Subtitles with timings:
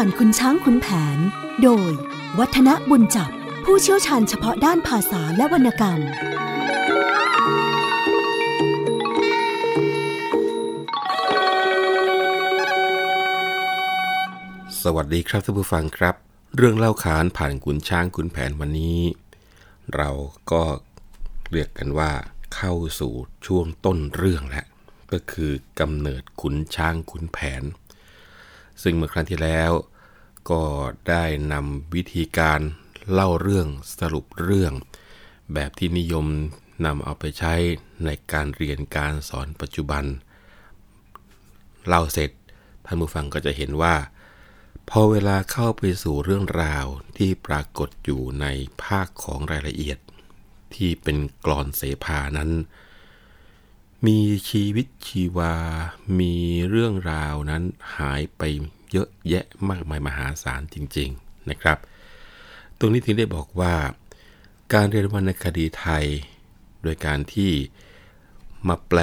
[0.00, 1.18] ผ่านคุณช้างคุณแผน
[1.62, 1.90] โดย
[2.38, 3.30] วัฒนบุญจับ
[3.64, 6.00] ผู้เชี่ยวชาญเฉพาะด้านภาษาและวรรณกรรม
[14.82, 16.14] สวัสดีครับท่านผู้ฟังครับ
[16.56, 19.00] เรื่องเล่าขานผ่านขุนช้างขุนแผนวันนี้
[19.96, 20.10] เรา
[20.50, 20.62] ก็
[21.50, 22.12] เรียกกันว่า
[22.54, 23.12] เข้าสู่
[23.46, 24.66] ช่วงต้นเรื่องแล้ว
[25.12, 27.62] ก็คือกำเนิดขุนช้างขุนแผน
[28.82, 29.72] ซึ่งเมื่อครั้งที่แล้ว
[30.50, 30.62] ก็
[31.08, 32.60] ได้นำวิธีการ
[33.12, 33.68] เล่าเรื่อง
[33.98, 34.72] สรุปเรื่อง
[35.54, 36.26] แบบที่นิยม
[36.84, 37.54] นำเอาไปใช้
[38.04, 40.04] ในการเรียนการสอนปัจจุบัน
[41.86, 42.30] เล่าเสร็จ
[42.86, 43.96] ท่านผู้ฟังก็จะเห็นว่า
[44.90, 46.86] พอเวลาเข้าไปสู่เรื่องราว
[47.18, 48.46] ที่ปรากฏอยู่ใน
[48.82, 49.98] ภาคของรายละเอียด
[50.74, 52.50] ที่เป็นกรอนเสภานั้น
[54.04, 54.18] มี
[54.50, 55.54] ชีวิตชีวา
[56.20, 56.34] มี
[56.68, 57.62] เรื่องราวนั้น
[57.96, 58.42] หายไป
[58.90, 61.78] เยอะแยะมากมายมหาศาลจริง ๆนะครับ
[62.78, 63.74] ตรงนี้ถึงได้บอกว่า
[64.74, 66.06] การเรียนวรรณคดีไทย
[66.82, 67.52] โดยการที่
[68.68, 69.00] มาแปล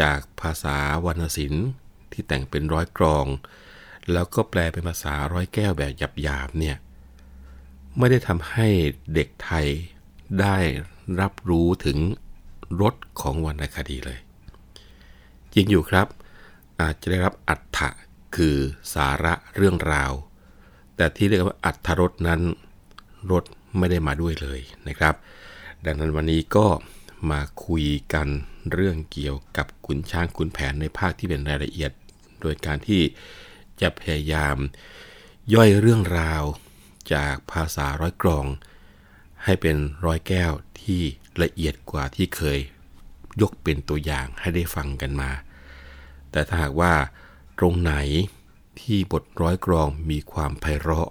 [0.00, 1.68] จากภาษาวรรณศิลป์
[2.12, 3.26] ที่แต่งเป็นร้อยกรอง
[4.12, 5.92] แล้วก็แปลเป็นภาษาร้อยแก้วแบบ
[6.22, 6.76] หยาบๆเนี่ย
[7.98, 8.68] ไม่ได้ทำให้
[9.14, 9.66] เด็กไทย
[10.40, 10.56] ได้
[11.20, 11.98] รับรู้ถึง
[12.80, 14.18] รสของวรรณคดีเลย
[15.54, 16.06] จริงอยู่ครับ
[16.80, 17.90] อาจจะได้รับอัตถะ
[18.36, 18.56] คือ
[18.94, 20.12] สาระเรื่องราว
[20.96, 22.40] แต่ที่เรียกว่าอัตถรสนั้น
[23.30, 23.44] รส
[23.78, 25.14] ไม่ได้มาด้วยเลยนะครับ
[25.84, 26.66] ดังนั้นวันนี้ก็
[27.30, 28.28] มาคุยกัน
[28.72, 31.92] เรื่องเกี่ยวกับขุนช้างขุนแผนในภาคที่เป็นรายละเอียด
[32.40, 33.02] โดยการที่
[33.80, 34.56] จะพยายาม
[35.54, 36.42] ย่อยเรื่องราว
[37.14, 38.44] จากภาษาร้อยกรอง
[39.44, 41.00] ให้เป็นร้อยแก้ว ที่
[41.42, 42.58] ละเอียดกว่าที่เคย
[43.40, 45.30] ยกเป็นตัวอย่างให้ได้ฟังกันมา
[46.30, 46.92] แต่ถ้าหากว่า
[47.58, 47.94] ตรงไหน
[48.80, 51.10] ที่บทร้อยกรองมีความไพเราะ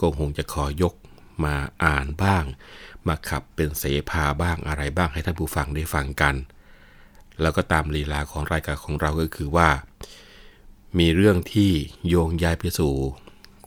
[0.00, 0.94] ก็คงจะขอยก
[1.44, 1.54] มา
[1.84, 2.44] อ่านบ้าง
[3.06, 6.34] มาขับเป็นเสภาบ้างอะไรบ้างให้ท่านผู้ฟังได้ฟังกัน
[7.40, 9.70] แล้วก็ตามลีลาของรายการของเราก็คือว่า
[10.98, 11.70] มีเรื่องที่
[12.08, 12.92] โยงยายไปสู่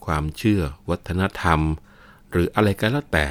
[0.05, 1.59] ความเชื่อวัฒนธรรม
[2.29, 3.25] หรืออะไรก็แล้วแต่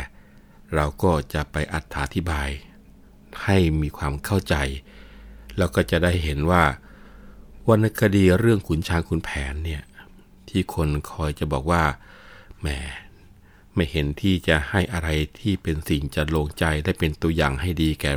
[0.74, 1.76] เราก็จะไปอ
[2.14, 2.48] ธิบาย
[3.44, 4.56] ให้มีความเข้าใจ
[5.56, 6.64] แล้วก็จะได้เห็นว่า
[7.68, 9.82] วรรณคดีเรื่องขุนช้างขุนแผนเนี่ย
[10.48, 11.84] ที่คนคอยจะบอกว่า
[12.60, 12.68] แหม
[13.74, 15.08] ไม่เห็นที่จะให้อะไร
[15.40, 18.12] ที่เป็นสิ่งจะลงใจได้เป็นตัวอย่างให้ดีแก่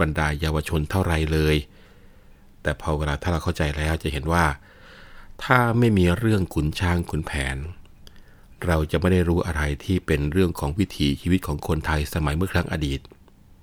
[0.00, 1.56] บรรดาเยาวชนเท่าไรเลย
[2.62, 4.46] แต่พอเวลาถ้าเราเข้าใจแล้วจะเห็นว่า
[5.44, 7.56] ถ้าไม่มีเรื่องขุนช้างขุนแผน
[8.66, 13.00] เราจะไม่ได้รู้อะไรที่เป็นเรื่องของวิถีชีวิตของคนไทยสมัยเมื่อครั้งอดีต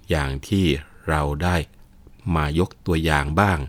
[0.10, 0.66] อย่างที่
[1.10, 1.56] เราได้
[2.36, 3.60] มายกตัวอย่างบ้าง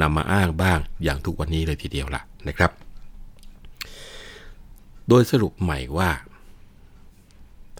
[0.00, 2.70] นำมาอ้างบ้างอย่างทุกวันนี้เลยทีเดียวล่ะนะครับ
[5.08, 6.10] โดยสรุปใหม่ว่า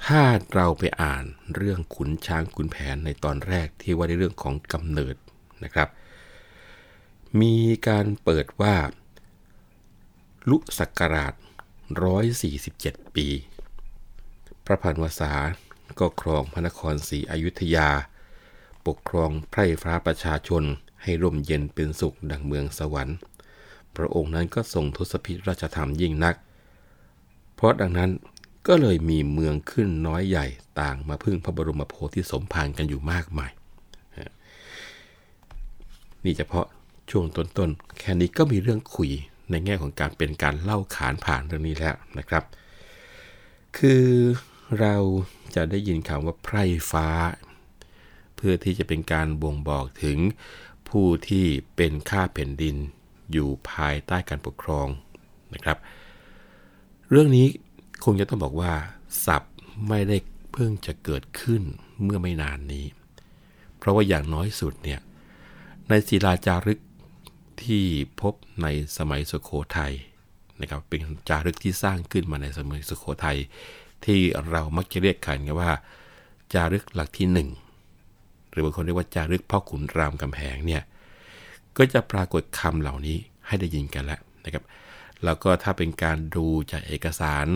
[0.04, 0.22] ถ้า
[0.54, 1.24] เราไปอ่าน
[1.56, 5.16] เรื่องขุนช้างขุนแผนในตอนแรกที่ว่าในเรื่องของกำเนิด
[5.64, 5.88] นะครับ
[7.40, 7.54] มี
[7.88, 8.74] การเปิดว่า
[10.50, 11.34] ลุศักราช
[11.94, 13.26] 147 ปี
[14.66, 15.32] พระพันวษา
[15.98, 17.88] ก็ครองพระนครศรีอยุธยา
[18.86, 20.62] ปกครองไพร่ฟ้าประชาชน
[21.02, 23.16] ให้ร่มเย็นเป็นสุขดังเมืองสวรรค์
[23.96, 26.34] พระองค์นั้นก็ทรงทศพิธราชธรรมยิ่งนัก
[27.54, 28.10] เพราะดังนั้น
[28.66, 30.46] ก็เลยมีเมืองขึ้นน้อยใหญ่
[30.80, 33.50] ต่างมาพึ่งพระบรมโพธิสมภารกันอยู่มากมาย
[36.24, 36.66] นี่เฉพาะ
[37.10, 39.10] ช่วงต้นๆ แค่นี้ก็มีเรื่องคุย
[39.50, 42.44] ในแง่ของการเป็นการเล่าขานผ่านเรื่องนี้แล้วนะครับ
[43.78, 44.06] คือ
[44.80, 44.96] เรา
[45.54, 47.08] จะได้ยินคำว่าไพร่ฟ้า
[48.36, 50.18] เพื่อที่จะเป็นการบ่งบอกถึง
[50.88, 51.46] ผู้ที่
[51.76, 52.76] เป็นข้าแผ่นดิน
[53.32, 54.88] อยู่ภายใต้การปกครอง
[55.54, 55.78] นะครับ
[57.10, 57.46] เรื่องนี้
[58.04, 58.72] คงจะต้องบอกว่า
[59.26, 59.54] ศัพท์
[59.88, 60.16] ไม่ได้
[60.52, 61.62] เพิ่งจะเกิดขึ้น
[62.02, 62.86] เมื่อไม่นานนี้
[63.78, 65.00] เพราะว่าอย่างน้อยสุดเนี่ย
[65.88, 66.80] ในศิลาจารึก
[67.64, 67.84] ที่
[68.20, 68.66] พบใน
[68.98, 69.92] สมัยสุโขทัย
[70.60, 73.38] นะครับเป็นจารึกที่สร้างขึ้นมาในสมัยสุโขทัย
[74.04, 74.20] ที่
[74.50, 75.70] เรามักจะเรียกกันว่า
[76.52, 77.48] จารึกหลักที่หนึ่ง
[78.50, 80.82] หรือบางคนเรียกว่าจารึกพ่อขุนรามกำแพงเนี่ย
[81.76, 83.16] ก็จะปรากฏคำเหล่านี้
[83.46, 84.64] ให้ได้ยินกันแล้วนะครับ
[85.24, 87.46] แล้วก็ถ้าเป็นการดูจากเอกสาร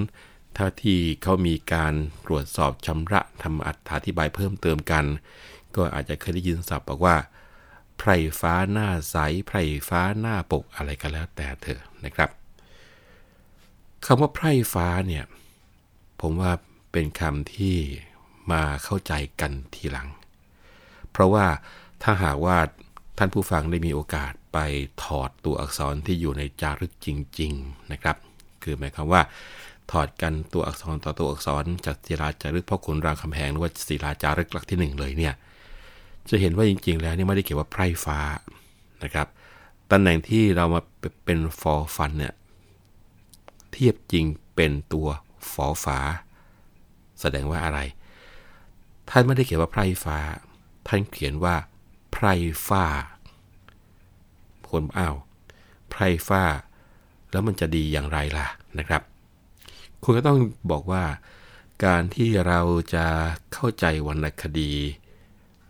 [0.56, 1.94] ถ้าที่เขามีการ
[2.26, 5.05] ตรวจสอบชำระทำอธิบายเพิ่มเติมกัน
[5.76, 7.17] ก็อาจจะเคยได้ยินศัพท์บอกว่า
[8.00, 9.17] ไพรฟ้าหน้าใส
[9.47, 9.58] ไพร
[9.88, 12.31] ฟ้าหน้าปกอะไรก็แล้วแต่เถอะนะครับ
[14.05, 15.25] คำว่าไพรฟ้าเนี่ย
[16.20, 16.52] ผมว่า
[16.93, 17.76] เป็นคำที่
[18.52, 20.08] มาเข้าใจกันทีหลัง
[21.11, 21.47] เพราะว่า
[22.02, 22.58] ถ้าหากว่า
[23.19, 24.58] ท่านผู้ฟังได้มีโอกาสไป
[25.05, 27.08] ถอดตัวอักษรที่อยู่ในจารึกจ
[27.41, 28.17] ริง ๆนะครับ
[28.62, 29.23] คือหมายความว่า
[29.91, 35.35] ถอดกันตัวอักษรต่อตัวอักษรจากศิลาจารึกพ่อขุนรามคำแหงหรือว่าศิลาจารึกหลักที่ 1 เลยเนี่ย
[36.31, 38.19] จะเห็นว่าจริง ๆ แล้วนี่ไม่ได้เกี่ยวว่าไพร่ฟ้า
[39.03, 39.27] นะครับ
[39.91, 40.81] ตำแหน่งที่เรามา
[41.25, 42.35] เป็นฟอฟันเนี่ย
[43.73, 44.25] เทียบจริง
[44.55, 45.09] เป็นตัว
[45.53, 45.99] ฟอฟ้า
[47.21, 47.81] แสดงว่าอะไร
[49.11, 50.19] ท่านไม่ได้เขียนว่าไพร่ฟ้า
[50.87, 51.55] ท่านเขียนว่า
[52.12, 52.32] ไพร่
[52.69, 52.85] ฟ้า
[54.71, 55.17] คนอ้าว
[55.91, 56.43] ไพร่ฟ้า
[57.31, 58.47] แล้วมันจะดีอย่างไรล่ะ
[58.79, 59.03] นะครับ
[60.03, 60.38] คุณก็ต้อง
[60.71, 61.05] บอกว่า
[61.85, 62.61] การที่เรา
[62.94, 63.06] จะ
[63.53, 64.73] เข้าใจวรรณคดี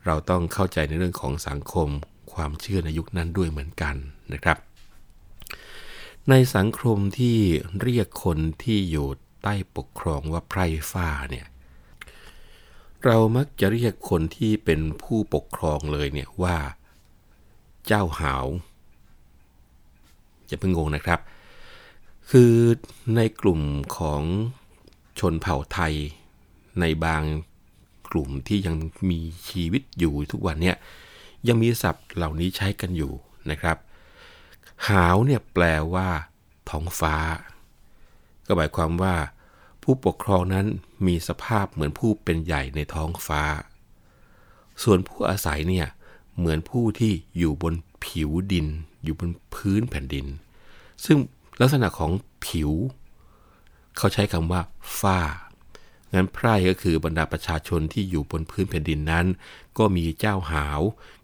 [0.06, 1.88] เราต้องเข้าใจในเรื่องของสังคม
[2.32, 3.96] ความเชื่อในยุคนั้นด้วยเหมือนกัน
[4.32, 4.58] นะครับ
[6.30, 7.38] ในสังคมที่
[7.82, 9.08] เรียกคนที่อยู่
[9.42, 11.46] ใต้ปกครองว่าไพร่ฟ้าเนี่ย
[13.04, 16.56] เรามักจะเรียกคนที่เป็นผู้ปกครองเลยเนี่ยว่า
[17.86, 18.46] เจ้าหาว
[20.46, 21.20] อย่าเพิ่งงงนะครับ
[22.30, 22.54] คือ
[23.16, 23.60] ในกลุ่ม
[23.96, 24.22] ของ
[25.18, 25.94] ชนเผ่าไทย
[26.80, 27.22] ในบาง
[28.12, 28.76] กลุ่มที่ยัง
[29.10, 30.76] มีชีวิตอยู่ทุกวันเนี่ย
[31.48, 33.12] ยังมีศัพท์เหล่านี้ใช้กันอยู่
[33.50, 33.76] นะครับ
[34.88, 35.64] หาวเนี่ยแปล
[35.94, 36.08] ว่า
[36.70, 37.16] ท้องฟ้า
[38.46, 39.14] ก็หมายความว่า
[39.82, 40.66] ผู้ปกครองนั้น
[41.06, 43.42] มีสภาพเหมือนผู้เป็นใหญ่ในท้องฟ้า
[44.82, 45.86] ส่วนผู้อาศัยเนี่ย
[46.36, 47.74] เหมือนผู้ที่อยู่บน
[48.04, 48.66] ผิวดิน
[49.04, 50.26] อยู่บนพื้นแผ่นดิน
[51.04, 51.18] ซึ่ง
[51.60, 52.10] ลักษณะของ
[52.46, 52.70] ผิว
[53.96, 54.60] เขาใช้คำว่า
[55.00, 55.18] ฝ้า
[56.14, 59.26] งั้นไพร่ก็คือบรรดาประชาชนที่อยู่บนพื้นแผ่นดินนั้น
[59.78, 60.80] ก็มีเจ้าหาว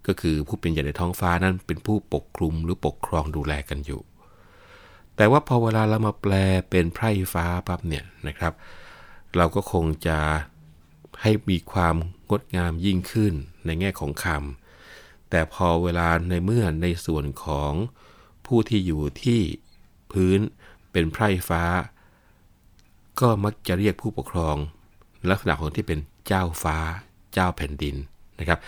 [0.07, 4.01] ก็คือผู้เป็นใหญ่ในท้องฟ้านั้นเป็นผู้ปกคลุมหรือปกครองดูแลกันอยู่
[5.17, 6.35] แต่ว่าพอเวลาเรามาแปล
[6.71, 8.53] เป็นไพร่ฟ้าปั๊บเนี่ยนะครับ
[9.37, 10.19] เราก็คงจะ
[11.23, 11.95] ให้มีความ
[12.31, 13.33] งดงามยิ่งขึ้น
[13.65, 17.73] ในแง่ของคำแต่พอเวลาในเมื่อในส่วนของ
[18.47, 19.41] ผู้ที่อยู่ที่
[20.13, 20.39] พื้น
[20.91, 21.65] เป็นไพร่ฟ้า
[23.21, 24.57] ก็มักจะเรียกผู้ปกครอง
[25.31, 26.79] ลักษณะของที่เป็นเจ้าฟ้า
[27.33, 27.97] เจ้าแผ่นดิน
[28.39, 28.59] นะครับ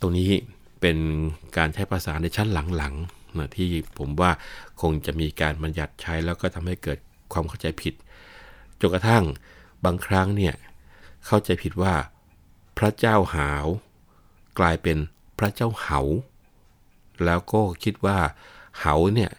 [0.00, 0.30] ตรงนี้
[0.80, 0.98] เป็น
[1.56, 3.68] การใช้ภาษาในชั้นหลังๆนะที่
[3.98, 4.30] ผมว่า
[4.80, 6.98] คงจะมีการบัญญัติใช้แล้วก็ทำให้เกิด
[7.32, 7.94] ความเข้าใจผิด
[8.80, 9.24] จนกระทั่ง
[9.84, 10.54] บางครั้งเนี่ย
[11.26, 11.94] เข้าใจผิดว่า
[12.78, 13.66] พระเจ้าหาว
[14.58, 14.98] กลายเป็น
[15.38, 16.00] พระเจ้าเหา
[17.24, 18.18] แล้วก็คิดว่า
[18.80, 19.30] เหาเนี่ย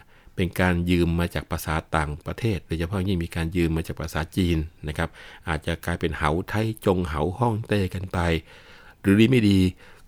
[0.42, 4.58] เป็นการยืมมาจากภาษาต่างประเทศโดยเฉพาะยิ่งมีการยืมมาจากภาษาจีน
[4.88, 5.08] นะครับ
[5.48, 8.18] อาจจะกลายเป็นเหาไทยจงเหาห้องเต้กันไป
[9.00, 9.58] หรือดีไม่ดี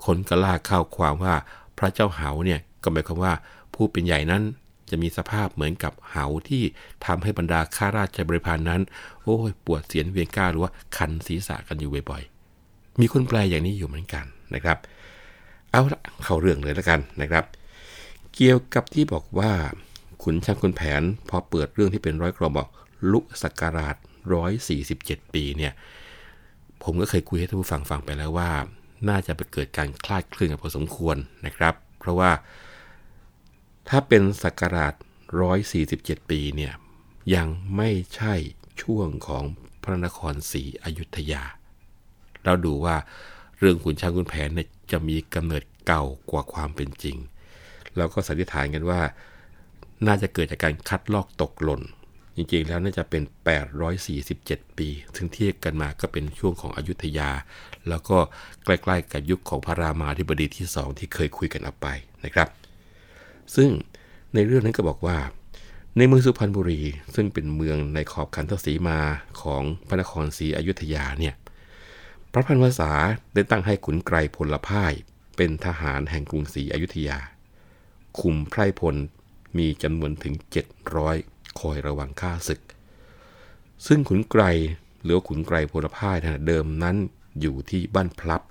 [0.05, 1.35] คนก็ลากเข้าความว่า
[1.79, 3.33] พระเจ้าเหาเนี่ยก็หมายความว่า
[3.75, 4.43] ผู้เป็นใหญ่นั้น
[4.91, 6.63] จะมีสภาพเหมือนกับเหาที่
[7.07, 8.81] ทำให้บรรดาข้าราชบริพารนั้น
[9.23, 14.79] โอ้ยปวดเสียนเวียนก้าหรือว่าคันศีรษะกันอยู่บ่อยๆ มีคนแปลอย่างนี้อยู่เหมือนกันนะครับ
[15.71, 17.45] เอาละเข้าเรื่องเลยแล้วกันนะครับ
[18.35, 19.53] เกี่ยวกับที่บอกว่า
[20.25, 22.69] ขุนช่างคุณแผน พอเปิดเรื่องที่เป็นร้อยกรอบอก
[23.13, 23.97] ลุศักการาช
[24.65, 25.73] 147 ปีเนี่ย
[26.83, 28.51] ผมก็เคยคุยให้ท่านผู้ฟังฟังไปแล้วว่า
[29.09, 31.17] น่าจะไปเกิดการคลาดเคลื่อนกันพอสมควร
[31.47, 32.31] นะครับ เพราะว่า
[33.89, 34.95] ถ้าเป็นศักการาช
[35.63, 36.73] 147 ปีเนี่ย
[37.35, 38.35] ยังไม่ใช่
[38.83, 39.45] ช่วงของ
[39.83, 41.43] พระนครศรีอยุธยา
[42.45, 42.97] เราดูว่า
[43.59, 47.17] เรื่องขุนช้างขุนแผนเนี่ยจะมีกำเนิดเก่ากว่าความเป็นจริง
[47.97, 49.01] เราก็สันนิษฐานกันว่า
[50.07, 51.83] น่าจะเกิดจากการคัดลอกตกหล่น
[52.37, 53.23] จริงๆแล้วน่าจะเป็น
[54.01, 57.31] 847 ปี ซึ่งเทียบกันมาก็เป็นช่วงของอยุธยา
[57.89, 58.19] แล้วก็
[58.65, 61.87] ใกล้ๆกับยุคของพระรามาธิบดีที่2ที่เคยคุยกันเอาไป
[62.25, 62.49] นะครับ
[63.57, 63.71] ซึ่ง
[64.35, 65.19] ในเรื่องนั้นก็บอกว่า
[65.97, 66.81] ในเมืองสุพรรณบุรี
[67.15, 68.99] ซึ่งเป็นเมืองในขอบขันธสีมา
[69.43, 71.35] ของพระนครศรีอยุธยาเนี่ย
[72.33, 72.91] พระพันวษา
[73.35, 74.93] ได้ตั้งให้ขุนไกรพลพ่าย
[75.37, 77.19] เป็นทหารแห่งกรุงศรีอยุธยา
[78.21, 78.97] คุมไพรพล
[79.59, 80.35] มีจำนวนถึง
[80.97, 82.61] 700 คอยระวังข้าศึก
[83.87, 84.43] ซึ่งขุนไกร
[85.03, 86.97] หรือขุนไกรพลพ่ายนะเดิมนั้น
[87.41, 88.43] อยู่ที่บ้านพลับ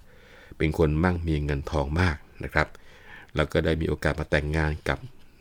[0.57, 2.67] เป็นคนมั่งมีเงินทองมากนะครับ
[3.35, 4.97] แล้วก็ได้มีโอกาสมาแต่งงานกับ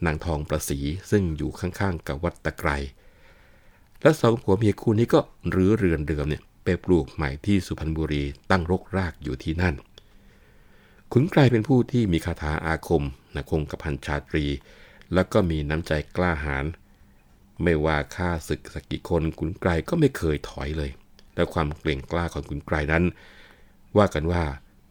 [0.07, 0.79] นางทองประสี
[1.11, 2.71] ซึ่งอยู่ข้างๆ กับวัดตะไคร
[4.03, 5.21] และสองผัวเมียคู่นี้ก็
[5.55, 9.75] รื้อเรือนเดิมเนี่ยไปปลูกใหม่ที่สุพรรณบุรีตั้งรกรากอยู่ที่นั่น
[11.13, 13.03] ขุนไกรเป็นผู้ที่มีคาถาอาคม
[13.35, 14.45] นะคงกับพันชาตรี
[15.15, 16.65] แล้วก็มีน้ำใจกล้าหาญ
[17.63, 20.91] ไม่ว่าข้าศึกสักกี่คนขุนไกรก็ไม่เคยถอยเลย
[21.35, 23.05] และความเกรงกล้าของขุนไกรนั้น
[23.99, 24.43] ว่ากันว่า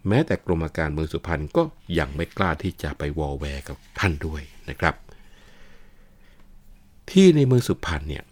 [0.07, 1.63] แม้แต่กรมการเมืองสุพรรณก็
[1.99, 4.95] ยังไม่กล้าที่จะไปวอลแวร์กับท่านด้วยนะครับ
[7.09, 8.23] ที่ในเมืองสุพรรณเนี่ย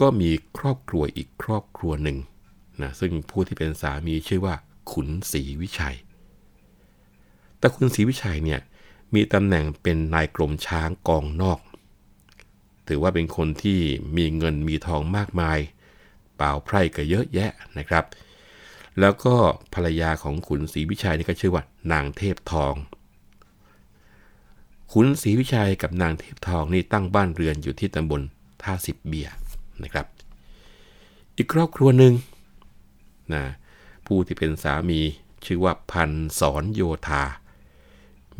[0.00, 2.18] ก็มีครอบครัวอีกครอบครัวหนึ่ง
[2.82, 4.54] นะซึ่งผู้ที่เป็นสามีชื่อว่า
[4.92, 5.96] ขุนศรีวิชัย
[7.58, 8.60] แต่ขุนศรีวิชัยเนี่ย
[9.14, 11.60] มีตำแหน่งเป็นนายกรมช้างกองนอก
[12.88, 13.80] ถือว่าเป็นคนที่
[14.16, 15.58] มีเงินมีทองมากมาย
[16.36, 18.04] เปล่าไพร่ก็เยอะแยะนะครับ
[19.00, 19.34] แล้วก็
[19.74, 21.62] ภรรยาของขุนศรีวิชัยนี่ก็ชื่อว่า
[21.92, 22.74] นางเทพทอง
[24.92, 28.22] ขุนศรีวิชัยกับนางเทพทองนี่ตั้งบ้านเรือนอยู่ที่ตำบล
[28.62, 29.28] ท่าสิบเบีย
[29.82, 30.06] นะครับ
[31.36, 32.12] อีกครอบครัวหนึ่ง
[33.34, 33.44] นะ
[34.06, 35.00] ผู้ที่เป็นสามี
[35.44, 36.10] ชื่อว่าพัน
[36.40, 37.24] สอนโยธา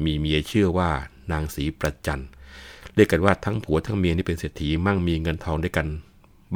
[0.04, 0.90] มีเมียชื่อว่า
[1.32, 2.22] นางศรีประจัน
[2.94, 5.86] เรียกกันว่าทั้งผัวทั้งเมียนี่เป็นเศรษฐีมั่งมีเงินทองด้วยกัน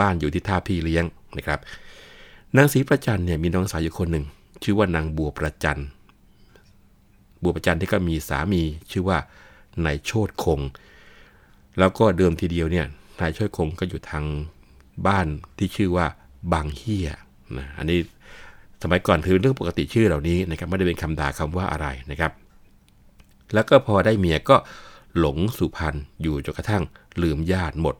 [0.01, 1.05] บ้านอยู่ที่ท่าพี่เลี้ยง
[1.37, 1.61] นะครับ
[2.57, 4.25] นางศรีประจันเนี่ยมีน้องสาวอยู่คนหนึ่ง
[4.63, 5.81] ชื่อว่านางบัวประจัน
[7.43, 9.19] บัวประจันที่ก็มีสามีชื่อว่า
[9.85, 10.61] นายโชตคง
[11.79, 12.87] แล้วก็เดิมทีเดียวเนี่ย
[13.21, 14.25] นายโชตคงก็อยู่ทาง
[15.07, 15.27] บ้าน
[15.59, 16.07] ที่ชื่อว่า
[16.53, 17.09] บางเฮีย
[17.57, 17.99] นะอันนี้
[18.83, 22.33] สมัยก่อนถือเรื่องปกติชื่อเหล่านี้นะครับไม่ได้เป็นคำด่าคำว่าอะไรนะครับ
[23.55, 24.57] แล้วก็พอได้เมียก็
[25.19, 26.83] หลงสุพรรณอยู่จนกระทั่ง
[27.23, 27.97] ลืมญาติหมด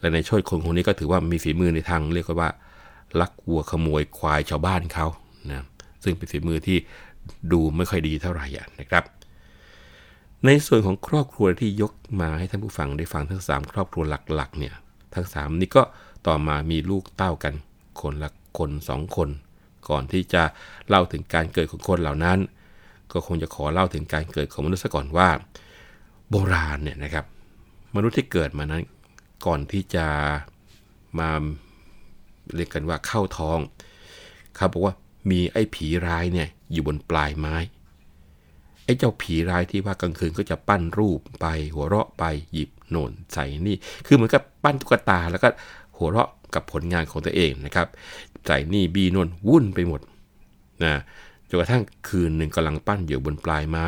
[0.00, 2.50] และในโชดคนคนนี้ก็ถือว่ามีฝีมือในทางเรียกว่า
[3.20, 5.06] ลักวัวขโมยควายชาวบ้านเขา
[5.50, 5.64] นะ
[6.04, 6.78] ซึ่งเป็นฝีมือที่
[7.52, 8.46] ดูไม่ค่อยดีเท่าไหร่
[8.80, 9.04] นะครับ
[10.46, 14.04] ในส่วนของครอบครัวที่ยกมาให้ท่านผู้ฟังได้ฟังทั้ง 3 ครอบครัว
[14.34, 14.74] หลักๆเนี่ย
[15.14, 15.82] ทั้ง 3 นี้ก็
[16.26, 17.54] ต่อมามีลูกเต้ากัน
[18.00, 19.28] คนละคนสองคน
[19.88, 20.42] ก่อนที่จะ
[20.88, 22.38] เล่าถึงการเกิดของคนเหล่านั้น
[23.12, 25.28] ก็คงจะขอเล่าถึงการเกิดของมนุษย์ก่อนว่า
[26.30, 27.24] โบราณเนี่ยนะครับ
[27.96, 28.82] มนุษย์ที่เกิดมานั้น
[29.46, 30.06] ก่อนที่จะ
[31.18, 31.28] มา
[32.54, 33.58] เรียกกันว่าเข้าท้อง
[34.56, 34.94] เขาบอกว่า
[35.30, 37.56] มีไอ้ผีร้ายเนี่ยอยู่บนปลายไม้
[38.84, 45.48] ไอ้เจ้าผีร้ายที่ว่ากลางคืนก็จะปั้นรูปไป หัวเราะไปหยิบโน่นใส่นี่ คือเหมือนกับปั้นตุ๊กตาแล้วก็
[45.96, 47.86] หัวเราะกับผลงานของตัวเองนะครับ
[48.46, 50.00] ใส่นี่บีนนวุ่นไปหมด
[50.84, 51.00] นะ
[51.48, 53.86] จนกระทั่งคืนหนึ่งกำลังปั้นอยู่บนปลายไม้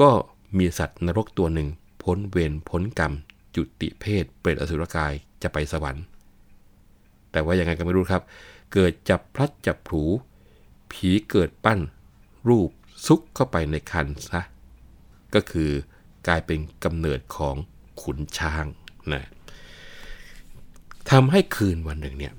[0.00, 0.10] ก็
[0.58, 1.68] มีสัตว์นรกตัวหนึ่ง
[2.02, 3.12] พ้นเวรพ้นกรรม
[3.54, 5.12] จุติเพศเปรตอสุรกาย
[5.42, 6.04] จะไปสวรรค์
[7.30, 8.22] แต่ว่ายังไงก็ไม่รู้ครับ
[8.72, 10.02] เกิดจับพลัดจับผู
[10.92, 11.80] ผีเกิดปั้น
[12.48, 12.70] รูป
[13.06, 14.40] ซุกเข้าไปในคันซะ
[15.34, 15.70] ก็คือ
[16.26, 17.56] กลายเป็นกำเนิดของ
[18.02, 18.64] ขุนช้าง
[19.12, 19.22] นะ
[21.10, 22.34] ทำให้คืนวันหนึ่งเนี่ย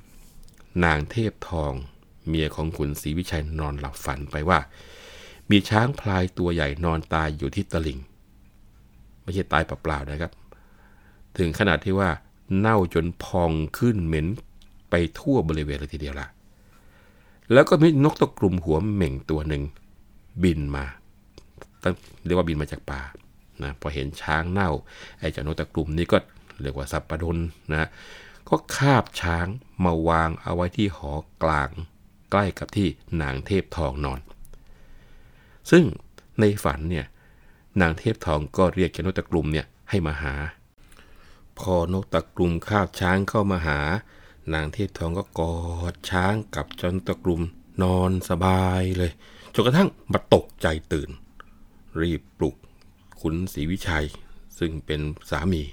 [0.83, 1.73] นางเทพทอง
[2.27, 4.59] เมียของขุนศรีวิชัยนอนหลับฝันไปว่า
[5.49, 7.99] มีช้างพลายตัวใหญ่นอนตายอยู่ที่ตลิ่ง
[9.23, 10.31] ไม่ใช่ตายเปล่าๆนะครับ
[11.37, 12.09] ถึงขนาดที่ว่า
[12.57, 14.27] เน่าจนพองขึ้นเหม็น
[14.89, 16.27] ไปทั่วบริเวณเลยทีเดียวละ
[17.53, 19.63] แล้วก็มีนกตะกลุ่มหัวเหม่งตัวหนึ่ง
[20.43, 20.85] บินมา
[21.83, 21.93] ตั้ง
[22.25, 23.01] เรียกว่าบินมาจากป่า
[23.63, 24.69] นะพอเห็นช้างเน่า
[25.19, 26.17] ไอ้เจ้านกตะกลุ่มนี้ก็
[26.61, 27.37] เรียกว่าสับปะดน
[27.71, 27.89] นะ
[28.49, 29.47] ก็คาบช้าง
[29.85, 31.13] มาวางเอาไว้ที่หอ
[31.43, 31.69] กลาง
[32.37, 32.87] ล้กับที่
[33.21, 34.19] นางเทพทองนอน
[35.71, 35.83] ซึ่ง
[36.39, 37.05] ในฝันเนี่ย
[37.81, 40.33] นางเทพทองก็เรียกเจ้านกตะกลุ่มเนี่ยให้มาหา
[41.59, 43.79] พอนกตะกลุ่มคาบช้างเข้ามาหา
[44.53, 45.57] นางเทพทองก็กอ
[45.91, 47.41] ดช้างกับจนตะกลุ่ม
[47.83, 49.11] นอนสบายเลย
[49.53, 51.09] จนกระทั่งมาตกใจตื่น
[52.01, 52.55] รีบปลุก
[53.19, 54.05] ขุนศรีวิชัย
[54.59, 55.63] ซึ่งเป็นสามี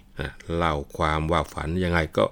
[0.57, 2.25] เล่าความว่าฝันยังไงก็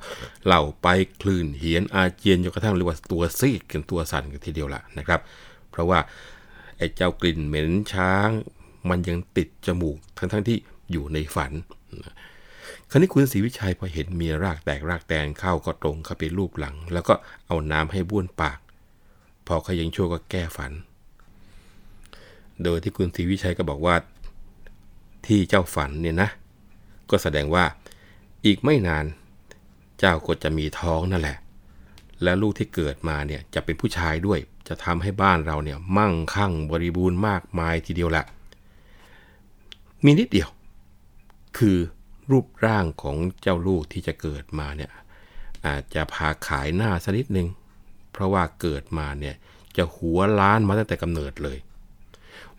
[0.47, 0.87] เล่าไป
[1.21, 5.21] คลื่นเหียนอาเจียนจนกระทั่งเรียกว่าตัวซีดกันตัวสั่นกันทีเดียวละนะครับ
[5.71, 5.99] เพราะว่า
[6.79, 8.29] ไอ้เจ้ากลิ่นเหม็นช้าง
[8.89, 10.59] มันยังติดจมูกทั้งทั้งที่
[10.91, 11.53] อยู่ในฝัน
[12.91, 17.15] คราวนี้คุณศรีวิชัยพอเห็นเมียรากแตกรากแตนเข้าก็ตรงเข้าไปรูปหลัง แล้วก็
[17.47, 18.59] เอาน้ำให้บ้วนปาก
[19.47, 20.73] พอเขายังช่วก็แก้ฝัน
[22.65, 23.95] โดยที่คุณศรีวิชัยก็บอกว่า
[25.27, 26.31] ที่เจ้าฝันเนี่ยนะ
[27.11, 27.65] ก็แสดงว่า
[28.45, 29.05] อีกไม่นาน
[29.99, 31.39] เจ้าก็จะมีท้องนั่นแหละ
[32.23, 34.39] และลูกที่เกิดมาเนี่ยจะเป็นผู้ชายด้วย
[34.69, 38.25] จะทำให้บ้านเราเนี่ยมั่งคั่งบริบูรณ์มากมายทีเดียวแหละ
[40.05, 40.51] มีนิดเดียว
[41.59, 41.79] คือ
[42.31, 44.91] รูปร่างของเจ้าลูกที่จะเกิดมาเนี่ย
[45.67, 47.49] อาจจะพาขายหน้าสักนิดนึง
[48.13, 49.35] เพราะว่าเกิดมาเนี่ย
[49.77, 51.59] จะหัวล้านมาตั้งแต่กำเนิดเลย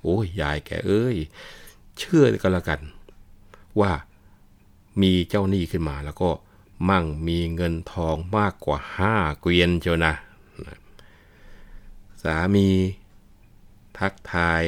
[0.01, 1.15] โอ้ยยายแกเอ้ย
[2.00, 2.79] เชื่อกันละกัน
[3.79, 3.91] ว่า
[5.01, 6.29] มีเจ้าหนี้ขึ้นมาแล้วก็
[6.89, 10.13] มั่งมีเงินทองมากกว่าห้าเกวียนเจ้านะ
[12.24, 12.67] สามี
[13.98, 14.63] ทักทาย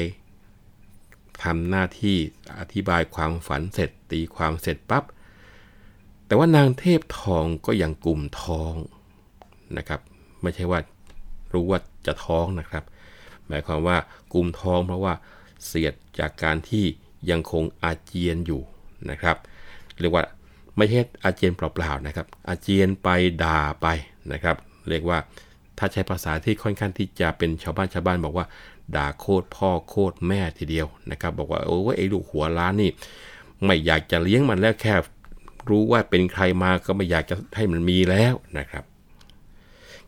[1.42, 2.16] ทำหน้าที่
[2.58, 5.04] อธิบายความฝันเสร็จตีความเสร็จปับ๊บ
[6.26, 8.74] แต่ว่านางเทพทองก็ยังกลุ่มท้อง
[9.76, 10.00] นะครับ
[10.42, 10.80] ไม่ใช่ว่า
[11.52, 12.84] รู้ว่าจะท้องนะครับ
[13.46, 13.98] หมายความว่า
[14.32, 15.14] กลุ่มท้องเพราะว่า
[15.66, 16.84] เสียดจากการที่
[17.30, 18.62] ยังคงอาเจียนอยู่
[19.10, 19.36] นะครับ
[20.00, 20.24] เรียกว่า
[20.76, 23.08] ไม่ใช่อาเจียนเปล่าๆนะครับ อาเจียนไป
[23.42, 23.86] ด่าไป
[24.32, 24.56] นะครับ
[24.88, 25.18] เรียกว่า
[25.78, 28.46] ถ้าใช้ภาษาที่ค่อนข้างที่จะเป็นชาวบ้านชาวบ้านบอกว่า
[28.96, 32.90] ด่าโคตรพ่อโคตรแม่ทีเดียวนะครับ บอกว่าโอ้ไอ้ลูกหัวล้านนี่
[33.64, 34.94] ไม่อยากจะเลี้ยงมันแล้วแค่
[35.68, 38.84] รู้ว่าเป็นใครมาก็ไม่อยากจะให้มันมีแล้วนะครับ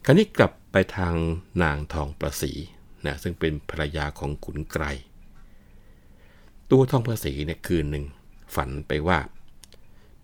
[0.05, 1.14] คราวนี้กลับไปทาง
[1.62, 2.52] นางทองประสี
[3.07, 4.85] นะซึ่งเป็นภรรยาของขุนไกร
[6.71, 8.05] ตัวทองประสีเนี่ยคืนหนึ่ง
[8.55, 9.19] ฝันไปว่า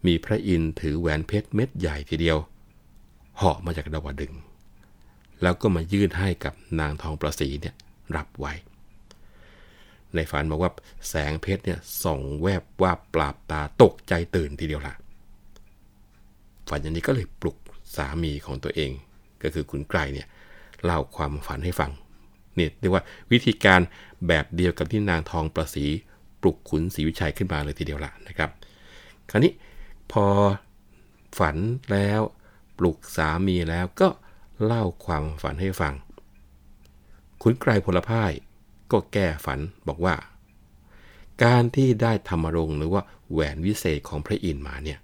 [0.07, 2.39] มีพระอินทร์ถือแหวนเพชรเม็ดใหญ่ทีเดียว
[3.37, 4.33] เหาะมาจากดาวดึง
[5.43, 7.75] แล้วก็มายื่นให้กับนางทองประสีเนี่ย
[8.17, 8.53] รับไว้
[10.15, 10.71] ในฝันบอกว่า
[11.09, 14.95] แสงเพชรเนี่ยส่องแวบว่าปราบตาตกใจตื่นทีเดียวละ
[16.69, 17.57] ฝันอย่างนี้ก็เลยปลุก
[17.97, 18.91] สามีของตัวเอง
[19.43, 20.27] ก็คือคุณไกรเนี่ย
[20.85, 21.91] เล่าความฝันให้ฟัง
[22.57, 23.81] เนี่ยเรียกว่าวิธีการ
[24.27, 25.85] แบบเดียวกับที่นางทองประสี
[26.41, 28.51] ปลุกขุนศรีวิชัยขึ้นมาเลยทีเดียวละนะครับ
[29.31, 29.53] คราวนี้
[30.13, 30.27] พอ
[31.39, 31.57] ฝัน
[31.93, 32.21] แล้ว
[32.79, 34.09] ปลุกสามีแล้วก็
[34.65, 35.95] เล่าความฝันให้ฟัง
[37.43, 38.33] ขุนไกรพลพ่าย
[38.93, 40.17] ก็แก้ฝันบอกว่า
[41.45, 44.99] การที่ได้ธรรมรงหรือว่าแหวนวิเศษของพระอินทร์มาเนี่ย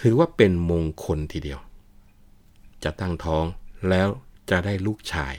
[0.00, 1.60] ถือว่าเป็นมงคลทีเดียว
[2.84, 3.44] จะตั้งท้อง
[3.88, 4.08] แล้ว
[4.50, 5.34] จะได้ลูกชาย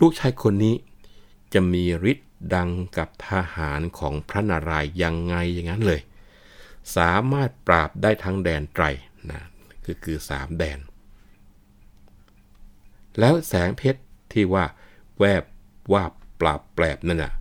[0.00, 0.74] ลูกชายคนนี้
[1.52, 6.00] จะมีฤทธิ์ดังกับทหารของพระนารายณ์ยังไงอย่างนั้นเลย
[6.96, 8.84] สามารถปราบได้ทั้งแดนไตร
[9.30, 9.42] นะ
[9.84, 10.78] คือคือสามแดน
[13.18, 14.00] แล้วแสงเพชร
[14.32, 14.64] ที่ว่า
[15.18, 15.42] แวบ
[15.92, 16.04] ว่า
[16.40, 17.32] ปราบแปรบนั่นน่ะ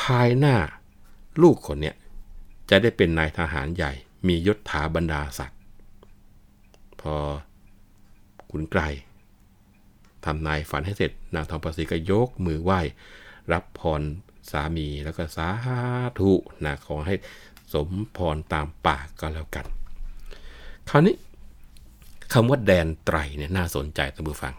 [0.00, 0.56] ภายหน้า
[1.42, 1.96] ลูกคนเนี้ย
[2.70, 3.92] จะได้เป็นนายทหารใหญ่
[4.26, 5.60] มียศถาบรรดาศักดิ์
[7.00, 7.14] พอ
[8.50, 8.82] ขุนไกร
[10.24, 12.80] ทำนายฝันให้เสร็จ นางทองประสีก็ยกมือไหว้
[13.52, 14.02] รับพร
[14.50, 15.48] สามีแล้วก็สา
[16.18, 16.32] ธุ
[16.64, 17.14] นะขอให้
[17.74, 19.66] สมพรตามปากก็แล้วกัน
[20.88, 21.16] คราวนี้
[22.32, 24.54] คำว่าแดนไตรเนี่ยน่าสนใจท่านผู้ฟัง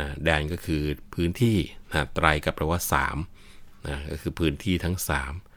[0.00, 0.82] นะแดนก็คือ
[1.14, 1.56] พื้นที่
[1.90, 2.80] นะไตรก็แปลว่า
[3.32, 4.96] 3นะก็คือพื้นที่ทั้ง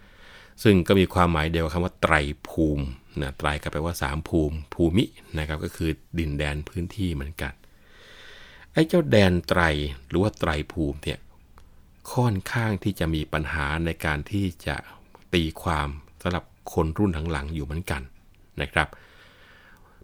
[0.01, 2.15] 3 ซึ่งก็มีความหมายเดียวกับคำว่าไตร
[2.49, 2.85] ภูมิ
[3.21, 5.05] นะไตรก็แปลว่า 3 ภูมิภูมิ
[5.37, 7.53] นะครับก็คือดินแดนพื้นที่เหมือนกัน
[8.73, 9.61] ไอ้เจ้าแดนไตร
[10.07, 11.19] หรือว่าไตรภูมิเนี่ย
[12.13, 14.75] ค่อนข้างที่จะมีปัญหาในการที่จะ
[15.33, 15.87] ตีความ
[16.21, 18.01] สำหรับ คนรุ่นหลังๆอยู่เหมือนกัน
[18.61, 18.87] นะครับ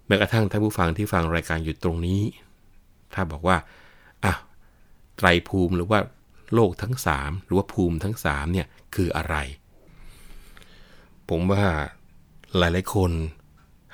[0.06, 2.21] แม้กระทั่งท่านผู้ฟังที่ฟังรายการอยู่ตรงนี้
[3.13, 3.58] ถ้าบอกว่า
[4.26, 4.34] อะ
[5.17, 6.00] ไตรภูมิหรือว่า
[6.54, 9.36] โลกทั้ง 3 หรือว่าภูมิทั้ง3เนี่ยคืออะไร
[11.30, 11.63] ผมว่า
[12.58, 13.12] หลายๆคน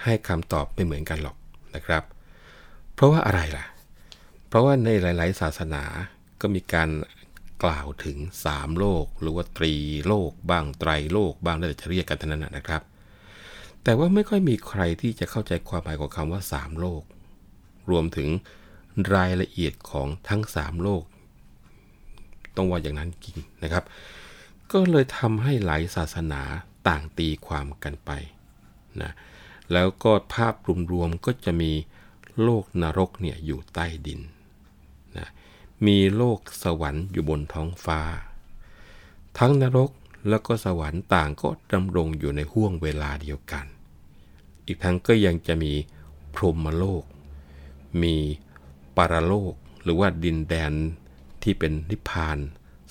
[0.04, 1.38] ให้คำตอบไม่เหมือนกันหรอก
[1.76, 2.04] นะครับ
[2.94, 3.66] เพราะว่าอะไรล่ะ
[4.48, 5.84] เพราะว่าในหลาย ๆ ศาสนา
[6.42, 6.90] ก็มีการ
[7.64, 8.18] กล่าวถึง
[8.50, 9.74] 3 โลก หรือว่าตรี
[10.08, 12.82] โลกบ้างไตรโลกบ้างแล้วแต่จะเรียกกันเท่านั้นนะครับ
[13.84, 17.04] แต่ว่าไม่ค่อยมีใครที่จะเข้าใจความหมายของคำว่า 3 โลก
[17.90, 18.30] รวมถึง
[19.16, 21.04] รายละเอียดของทั้ง 3 โลก
[22.56, 23.84] ต้องว่าอย่างนั้นจริงนะครับ
[24.72, 26.42] ก็เลยทำให้หลายศาสนา
[26.88, 28.12] ต่างตีความกันไป
[29.02, 29.12] นะ
[29.74, 30.56] แล้วก็ภาพ
[30.94, 31.72] รวมๆก็จะมี
[32.44, 34.20] โลกนรกเนี่ยอยู่ใต้ดิน
[35.86, 38.02] มีโลกสวรรค์อยู่บนท้องฟ้า
[39.38, 39.92] ทั้งนรก
[40.30, 43.66] แล้วก็สวรรค์ต่างก็ดำรงอยู่ในห่วงเวลาเดียวกัน
[44.66, 45.74] อีกทั้งก็ยังจะมี
[46.36, 47.04] พรหมโลก
[48.02, 48.16] มี
[48.98, 50.74] ปารโลก หรือว่าดินแดน
[51.44, 52.38] ที่เป็นนิพพาน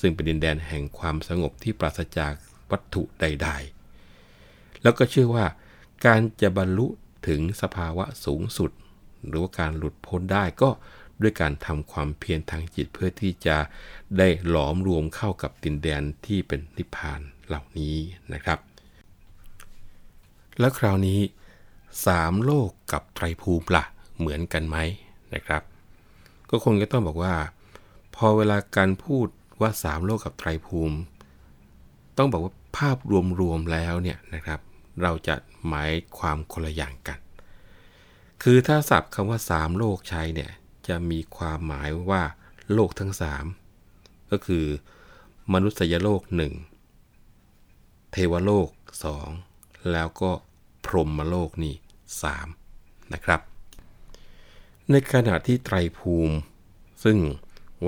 [0.00, 2.32] ซึ่งเป็นดินแดนแห่งความสงบที่ปราศจาก
[2.70, 3.48] วัตถุใด
[4.14, 5.46] ๆ แล้วก็เชื่อว่า
[6.06, 6.86] การจะบรรลุ
[7.28, 8.70] ถึงสภาวะสูงสุด
[9.26, 10.70] หรือว่าการหลุดพ้นได้ก็
[11.22, 13.56] ด้วยการทำความเพียรทางจิตเพื่อที่จะ
[14.18, 17.96] ได้หลอมรวมเข้ากับดินแดนที่เป็นนิพพานเหล่านี้
[18.32, 18.58] นะครับ
[20.58, 21.20] แล้วคราวนี้
[22.06, 23.84] สามโลกกับไตรภูมิละ
[24.18, 24.76] เหมือนกันไหม
[25.34, 25.62] นะครับ
[26.50, 27.34] ก็คงจะต้องบอกว่า
[28.16, 29.26] พอเวลาการพูด
[29.60, 30.96] ว่าสามโลกกับไตรภูมิ
[32.18, 32.98] ต้องบอกว่าภาพ
[33.40, 34.60] รวมๆแล้วเนี่ยนะครับ
[35.02, 35.34] เราจะ
[35.68, 37.18] หมายความคนละอย่างกัน
[38.42, 40.50] คือถ้าศัพท์คำว่าสามโลกใช้เนี่ย
[40.88, 42.22] จะมีความหมายว่า
[42.72, 43.44] โลกทั้งสาม
[44.30, 44.64] ก็คือ
[45.52, 46.54] มนุษยโลกหนึ่ง
[48.12, 48.68] เทวโลก
[49.04, 49.28] สอง
[49.92, 50.30] แล้วก็
[50.84, 51.74] พรหมโลกนี่
[52.22, 52.48] สาม
[53.12, 53.40] นะครับ
[54.90, 56.36] ในขณะที่ไตรภูมิ
[57.04, 57.18] ซึ่ง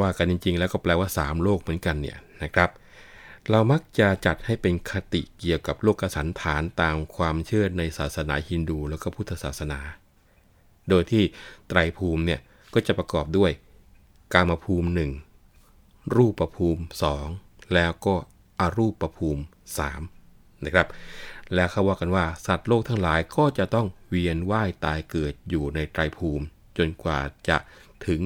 [0.00, 2.70] ว่ากันจริง ๆ แล้วก็แปลว่า 3 โลกเหมือนกันเนี่ยนะครับ
[3.50, 9.80] เรามักจะจัดให้เป็นคติเกี่ยวกับโลกสันฐานตามความเชื่อในศาสนาฮินดูแล้วก็พุทธศาสนา
[10.88, 11.22] โดยที่
[11.68, 12.40] ไตรภูมิเนี่ย
[12.74, 13.50] ก็จะประกอบด้วย
[14.32, 15.10] กามภูมิหนึ่ง
[16.16, 16.82] รูปภูมิ
[17.26, 18.14] 2 แล้วก็
[18.60, 19.42] อรูปภูมิ
[20.02, 20.88] 3 นะครับ
[21.54, 26.44] แล้วเขาว่ากันว่าสัตว์โลกทั้งหลายก็จะต้องเวียนว่ายตายเกิดอยู่ในไตรภูมิ
[26.78, 27.56] จนกว่าจะ
[28.06, 28.20] ถึง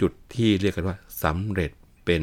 [0.00, 1.70] จุดที่เรียกกันว่าสำเร็จ
[2.04, 2.22] เป็น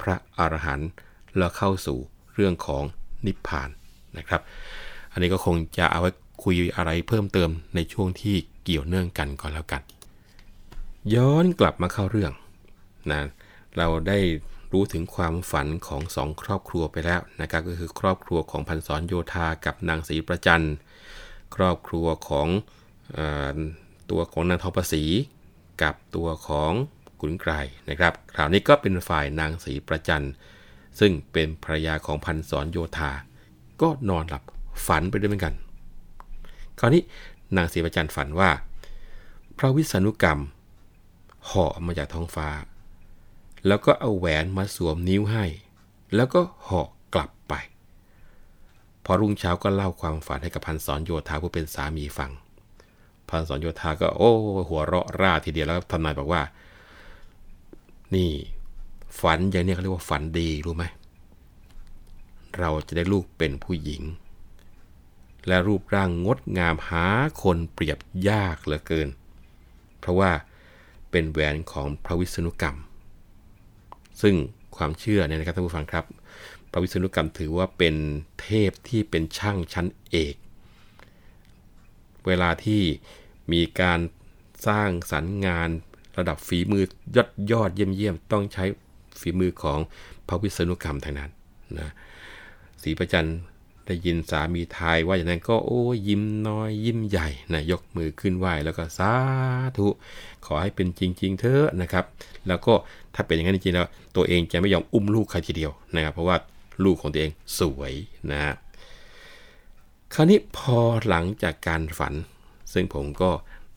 [0.00, 0.90] พระอรหันต์
[1.36, 1.98] แล้วเข้าสู่
[2.34, 2.84] เรื่องของ
[3.26, 3.70] นิพพาน
[4.18, 4.40] นะครับ
[5.12, 6.10] อันนี้ก็คงจะเอาไว้
[6.44, 9.82] คุยอะไรเพิ่มเติมในช่วงที่เกี่ยวเนื่องกันก่อนแล้วกัน
[11.14, 12.32] ย้อนกลับมาเข้าเรื่อง
[13.10, 13.20] นะ
[13.76, 14.18] เราได้
[14.72, 20.64] รู้ถึงความฝันของสองครอบครัวไปแล้วนะครับก็คือครอบครัวของพันศรโยธากับนางศรีประจัน
[21.56, 22.48] ครอบครัวของ
[23.16, 23.18] อ
[24.10, 25.02] ตัวของนางทองประสี
[25.82, 26.72] กับตัวของ
[27.20, 27.52] ขุนไกร
[27.88, 30.26] นะครับคราวนี้ก็เป็นฝ่ายนางศรีประจัน
[31.00, 33.10] ซึ่งเป็นภรรยาของพันศรโยธา
[33.82, 34.42] ก็นอนหลับ
[34.86, 35.54] ฝันไปด้วยเหมือนกัน
[36.78, 37.02] คราวนี้
[37.56, 38.50] นางศรีประจันฝันว่า
[39.58, 40.40] พระวิษณุกรรม
[41.50, 42.48] หาะมาจากท้องฟ้า
[43.66, 45.44] แล้วก็เอาแหวนมาสวมนิ้วให้
[46.14, 47.54] แล้วก็หาะกลับไป
[49.04, 52.30] พอรุ่งเช้าก็เล่าความฝันให้กับพันศรโยธาผู้เป็นสามีฟัง
[53.28, 54.32] พันศรโยธาก็โอ้
[54.68, 56.42] หัวเราะร่าทีเดียวแล้วทำนายบอกว่า
[58.14, 58.30] นี่
[59.20, 60.84] ฝันอย่างนี้เขาเรียกว่าฝันดีรู้ไหม
[62.58, 64.02] เราจะได้ลูกเป็นผู้หญิง
[65.46, 67.06] และรูปร่างงดงามหา
[67.42, 69.08] คนเปรียบยากเหลือเกิน
[70.00, 70.30] เพราะว่า
[71.16, 72.76] เป็นแหวนของพระวิษณุกรรม
[74.22, 74.34] ซึ่ง
[74.76, 76.04] ความเชื่อเนี่ยนะครับท่านผู้ฟังครับ
[76.70, 77.94] พระวิษณุกรรมถือว่าเป็น
[78.40, 80.34] เทพที่เป็นช่างชั้นเอก
[82.26, 82.82] เวลาที่
[83.52, 84.00] มีการ
[84.66, 85.68] สร้างสรรค์งาน
[86.18, 86.84] ระดับฝีมือ
[87.16, 88.64] ยอดยอดเยี่ยมเยี่ยมต้องใช้
[89.20, 89.78] ฝีมือของ
[90.28, 91.30] พระวิษณุกรรมทางนั้น
[91.78, 91.90] นะ
[92.82, 93.28] ศรีประจัน
[93.86, 99.12] ได้ยินสามีทายว่าอย่างนั้นก็โอ้ยิ้มน้อยยิ้มใหญ่นะยกมือขึ้นไหวแล้วก็สา
[99.78, 99.88] ธุ
[100.46, 102.04] ขอให้เป็นจริง ๆเถอะนะครับ
[102.48, 102.72] แล้วก็
[103.14, 106.36] ถ้าเป็นอย่างนั้นจริงๆแล้วตัวเองจะไม่ยอมอุ้มลูกใครทีเดียวนะครับ เพราะว่า
[106.84, 107.92] ลูกของตัวเองสวย
[108.30, 108.40] นะ
[110.14, 112.14] คราวนี้พอหลังจากการฝัน
[112.72, 113.30] ซึ่งผมก็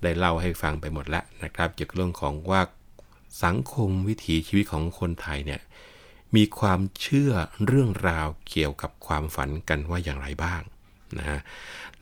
[0.04, 2.62] ได้เล่าให้ฟังไปหมดแล้วนะครับเกี่ยวกับเรื่องของว่า
[3.43, 5.62] สังคมวิถีชีวิตของคนไทยเนี่ย
[6.36, 7.32] มีความเชื่อ
[7.65, 10.62] เรื่องราวเกี่ยวกับความฝันกันว่าอย่างไรบ้าง
[11.18, 11.39] นะฮะ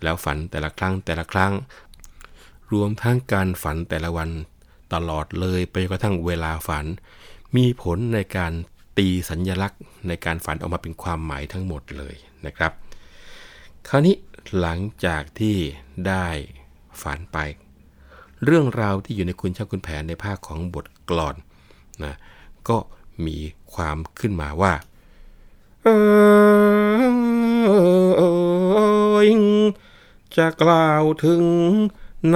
[0.04, 1.54] แล้วฝันแต่ละครั้งแต่ละครั้ง
[2.74, 4.30] รวมทั้งการฝันแต่ละวัน
[4.94, 6.86] ตลอดเลยไปกระทั่งเวลาฝัน
[7.56, 8.54] มีผลในการ
[8.98, 12.72] ตีสัญญลักษณ์ในการฝันออกมาเป็นความหมายทั้งหมดเลยนะครับ
[13.88, 14.16] คราวนี้
[14.60, 15.58] หลังจากที่
[16.08, 16.28] ได้
[17.02, 17.38] ฝันไป
[18.46, 21.36] เรื่องราวที่อยู่ในคุณช่างคุณแผนในภาคของบทกลอน
[22.04, 22.16] นะ
[22.68, 22.78] ก็
[23.26, 23.38] มี
[23.74, 24.74] ความขึ้นมาว่า
[25.84, 25.88] เอ
[26.46, 27.08] อ
[30.38, 31.44] จะกล่าวถึง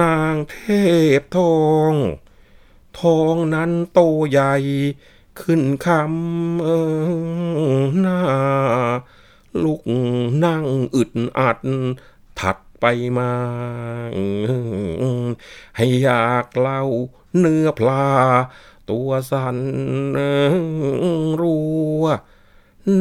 [0.00, 0.58] นางเท
[1.18, 1.92] พทอง
[3.00, 4.54] ทองนั้นโตใหญ่
[5.40, 6.68] ขึ้นคำเอ
[7.78, 8.20] อหน้า
[9.64, 9.82] ลุก
[10.44, 10.64] นั่ง
[10.94, 11.58] อึดอัด
[12.40, 12.84] ถัดไป
[13.18, 13.32] มา
[15.76, 16.82] ให้อยากเล่า
[17.38, 18.06] เนื้อพลา
[18.90, 19.58] ตัวสัน
[21.40, 21.58] รั
[22.00, 22.04] ว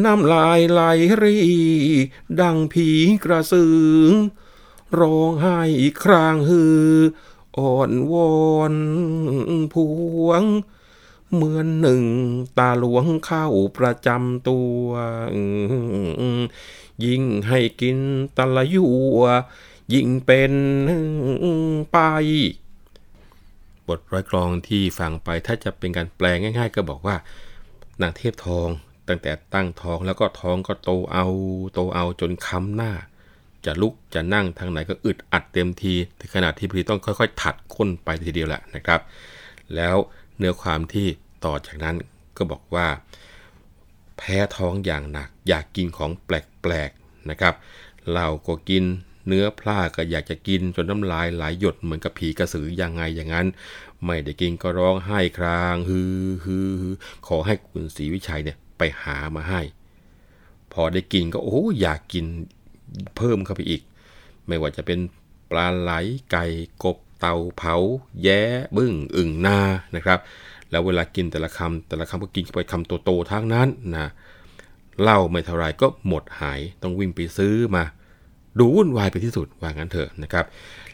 [0.03, 0.81] น้ำลายไหล
[1.23, 1.37] รี
[2.39, 2.87] ดังผี
[3.23, 3.79] กระสือ
[4.99, 5.59] ร้องไห้
[6.03, 6.89] ครางฮือ
[7.57, 8.35] อ่อนวอ
[8.73, 8.75] น
[9.73, 9.75] พ
[10.25, 10.43] วง
[11.33, 12.03] เหมือนหนึ่ง
[12.57, 13.45] ตาหลวงเข้า
[13.77, 14.79] ประจำตัว
[17.03, 17.99] ยิ่งให้กิน
[18.37, 19.21] ตะละยัว
[19.93, 20.53] ยิ่งเป็น
[21.91, 21.97] ไป
[23.89, 27.15] บทร้อยกลองที่ฟังไปถ้าจะเป็นการแปลง่าย ๆ ก็บอกว่า
[28.01, 28.67] นางเทพทอง
[29.07, 31.25] ตั้งแต่ตั้งท้องแล้วก็ท้องก็โตเอา
[31.73, 32.91] โตเอาจนค้ำหน้า
[33.65, 38.99] จะลุกจะนั่งทางไหนก็อึดอัดเต็มทีถึงขนาดที่พีต้องค่อยๆ ถัดก้นไปทีเดียวแหละนะครับ
[39.75, 39.95] แล้ว
[40.37, 41.07] เนื้อความที่
[41.45, 41.95] ต่อจากนั้น
[42.37, 42.87] ก็บอกว่า
[44.17, 47.53] แพ้ท้องอย่างหนักอยากกินของแปลกๆนะครับ
[48.13, 48.83] เราก็กิน
[49.27, 53.47] เนื้อพลาก็อยากจะกินจนน้ำลายไหลยหยดเหมือนกับผีกระสือยังไงอย่างนั้น
[54.05, 56.95] ไม่ได้กินก็ร้องไห้ครางฮือฮือฮือ
[57.27, 59.61] ขอให้คุณศรีวิชัยเนี่ยไปหามาให้
[60.73, 62.25] พอได้กินก็โอ้อยากกิน
[63.17, 63.81] เพิ่มเข้าไปอีก
[64.47, 64.99] ไม่ว่าจะเป็น
[65.49, 65.91] ปลาไหล
[66.31, 66.45] ไก่
[66.83, 67.75] กบเต่าเผา
[68.23, 68.41] แย้
[68.77, 69.59] บึ้งอึ่งนา
[69.95, 70.19] นะครับ
[70.71, 74.07] แล้วเวลากินแต่ละคำแต่ละคำก็กินไปคำโตๆทั้งนั้นนะ
[75.01, 77.83] เหล้าไม่เท่าไรก็หมดหายต้องวิ่งไปซื้อมา
[78.59, 80.45] ดูวุ่นวายไปที่สุดว่างั้นเถอะนะครับ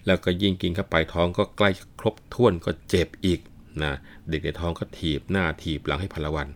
[0.06, 3.40] แล้วก็ยิ่งกินเข้าไปท้องก็ใกล้ครบถ้วนก็เจ็บอีก
[3.84, 3.94] นะ
[4.30, 6.48] เด็กในท้องก็ถีบหน้าถีบหลังให้พลวัน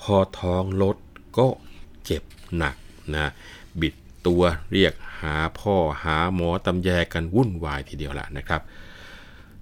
[0.00, 0.96] พอท้องลด
[1.38, 1.48] ก็
[2.04, 2.22] เจ็บ
[2.56, 2.76] หนัก
[3.14, 3.26] นะ
[3.80, 3.94] บิด
[4.26, 4.42] ตัว
[4.72, 8.62] เรียกหาพ่อหาหมอตำแยกันวุ่นวายทีเดียวละนะครับ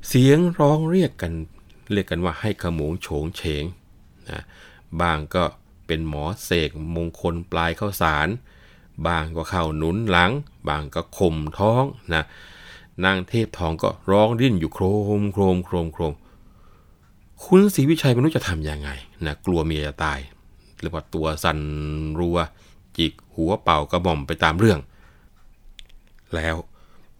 [0.08, 1.32] เสียงร้องเรียกกัน
[1.92, 3.64] เรียกกันว่าให้ขมงโฉงเฉง
[4.30, 4.42] นะ
[5.00, 5.44] บางก็
[5.86, 8.28] เป็นหมอเสกมงคลปลายข้าวสาร
[9.06, 10.30] บางก็เข้าหนุนหลัง
[10.68, 12.24] บางก็ข่มท้องนะ
[13.04, 14.84] นางเทพทองก็ร้องดิ้นอยู่โคร
[15.20, 16.14] มโครมโครมโครม
[17.44, 18.90] คุณศรีวิชัยไม่รู้จะทำยังไง
[19.26, 20.18] นะกลัวเมียจะตาย
[20.80, 21.58] เรียกว่าตัวสั่น
[22.20, 22.38] รัว
[22.96, 24.80] จิกหัวเป่ากระหม่อมไปตามเรื่อง
[26.34, 26.56] แล้ว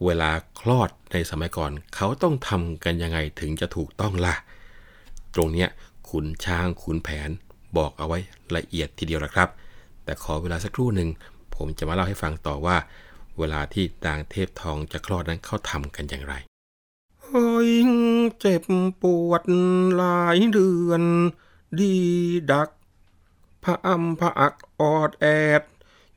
[0.05, 4.35] เวลาคลอดในสมัยก่อน เขาต้องทำกันยังไงถึงจะถูกต้องล่ะ
[5.35, 5.69] ตรงเนี้ย
[6.09, 7.31] ขุนช้างขุนแผน
[7.77, 8.19] บอกเอาไว้
[8.57, 9.49] ละเอียดทีเดียวละครับ
[10.05, 11.09] แต่ขอเวลาสักครู่หนึ่ง
[11.57, 12.77] ผมจะมาเล่าให้ฟังต่อว่า
[13.39, 16.35] เวลาที่นางเทพทองจะคลอดนั้นเขาทำกันอย่างไร
[17.25, 17.73] เฮ้ย
[18.41, 18.63] เจ็บ
[19.03, 19.43] ปวด
[19.97, 21.03] หลายเดือน
[21.79, 21.95] ดี
[22.51, 22.71] ดัก
[23.63, 25.27] พระอำพระอักออดแอ
[25.61, 25.63] ด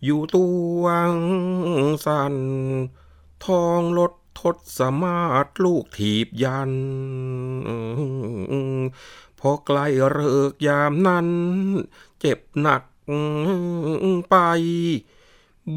[0.03, 0.47] อยู่ตั
[0.79, 0.83] ว
[2.05, 2.35] สัน
[3.45, 6.71] ทองลดทดสมาร์ทลูกถีบยัน
[9.39, 9.79] พอใกล
[10.11, 11.27] เลิกยามนั้น
[12.19, 12.83] เจ็บหนัก
[14.29, 14.35] ไป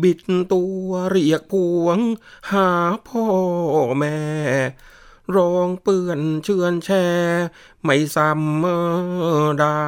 [0.02, 0.20] บิด
[0.52, 1.98] ตัวเรียกพวง
[2.50, 2.70] หา
[3.08, 3.26] พ่อ
[3.98, 4.18] แม่
[5.36, 7.06] ร้องเปื่อนเชื่อนแช่
[7.82, 9.86] ไม่ซ้ำได้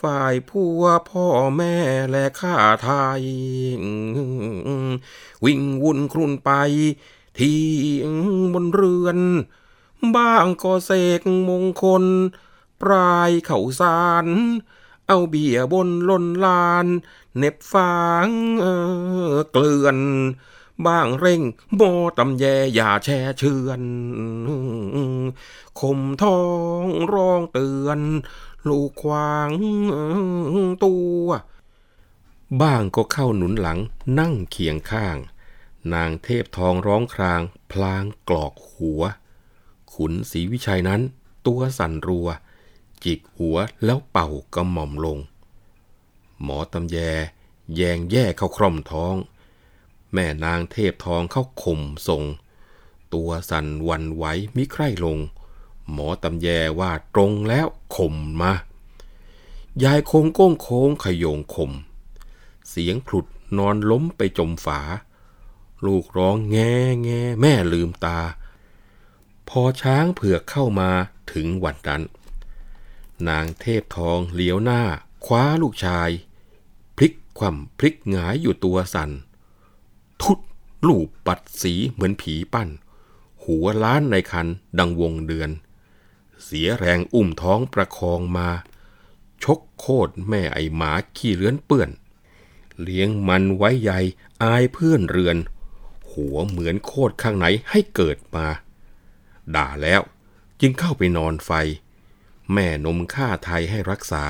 [0.00, 1.76] ฝ่ายผัวพ่อแม่
[2.10, 2.90] และข้าไท
[3.20, 3.22] ย
[5.44, 6.50] วิ่งวุ่นครุนไป
[7.38, 7.64] ที่
[8.54, 9.18] บนเรือน
[10.16, 12.04] บ้างก็เสกมงคล
[12.82, 14.26] ปลายเข่าสาร
[15.06, 16.86] เอาเบียบนล้นลาน
[17.38, 18.28] เน็บฟาง
[19.52, 19.98] เกลือน
[20.86, 21.42] บ้างเร่ง
[21.74, 21.82] โม
[22.18, 23.82] ตำแยอย่าแช่เชือน
[25.80, 26.42] คมทอ
[26.84, 28.00] งร้องเตือน
[28.68, 29.50] ลูกควาง
[30.84, 31.26] ตัว
[32.62, 33.78] บ้างก็เข้าหนุนหลัง
[34.18, 35.16] นั่งเคียงข้าง
[35.94, 37.42] นางเทพทองร้องคราง
[37.72, 39.02] พลางกรอกหัว
[39.92, 41.00] ขุนศรีวิชัยนั้น
[41.46, 42.28] ตัวสั่นรัว
[43.04, 45.18] จิกหัวแล้วเป่ากระหม่อมลง
[46.42, 46.98] หมอตำแย
[47.74, 49.16] แยงแย่เข้าคร่อมท้อง
[50.12, 52.22] แม่นางเทพทองเข้าข่มทรง
[53.14, 54.24] ตัวสั่นวันไหว
[54.56, 55.18] มิใคร่ลง
[55.92, 56.48] หมอตำแย
[56.80, 58.52] ว่าตรงแล้วข่มมา
[59.82, 61.72] ยายโคงโก้งโค้งขยงข่ม
[62.68, 63.26] เสียงผลุด
[63.58, 64.80] นอนล้มไปจมฝา
[65.86, 66.74] ลูกร้องแง่
[67.04, 68.20] แง่แม่ลืมตา
[69.48, 70.90] พอช้างเผือกเข้ามา
[71.32, 72.02] ถึงวันนั้น
[73.28, 74.82] นางเทพทองเหลียวหน้า
[75.24, 76.10] คว้าลูกชาย
[77.38, 79.10] คว่ำพลิกหงายอยู่ตัวสัน่น
[80.22, 80.38] ทุด
[80.86, 82.68] ลูบปัดสีเหมือนผีปั้น
[83.44, 84.46] หัวล้านในคัน
[84.78, 85.50] ดังวงเดือน
[86.44, 88.48] เสียแรงอุ้มท้องประคองมา
[89.44, 91.90] ชกโคตรแม่ไอหมาขี้เลื้อนเปื้อน
[92.82, 94.00] เลี้ยงมันไว้ใหญ่
[94.42, 95.36] อายเพื่อนเรือน
[96.12, 98.46] หัวเหมือนโคตรข้างไหนให้เกิดมา
[99.54, 100.02] ด่าแล้ว
[100.60, 101.50] จึงเข้าไปนอนไฟ
[102.52, 104.24] แม่นมข้าไทยให้รักษา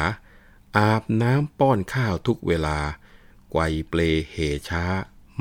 [0.78, 2.78] อาบน้ำป้อนข้าวทุกเวลา
[3.50, 4.36] ไกวเปลเห
[4.68, 4.84] ช้า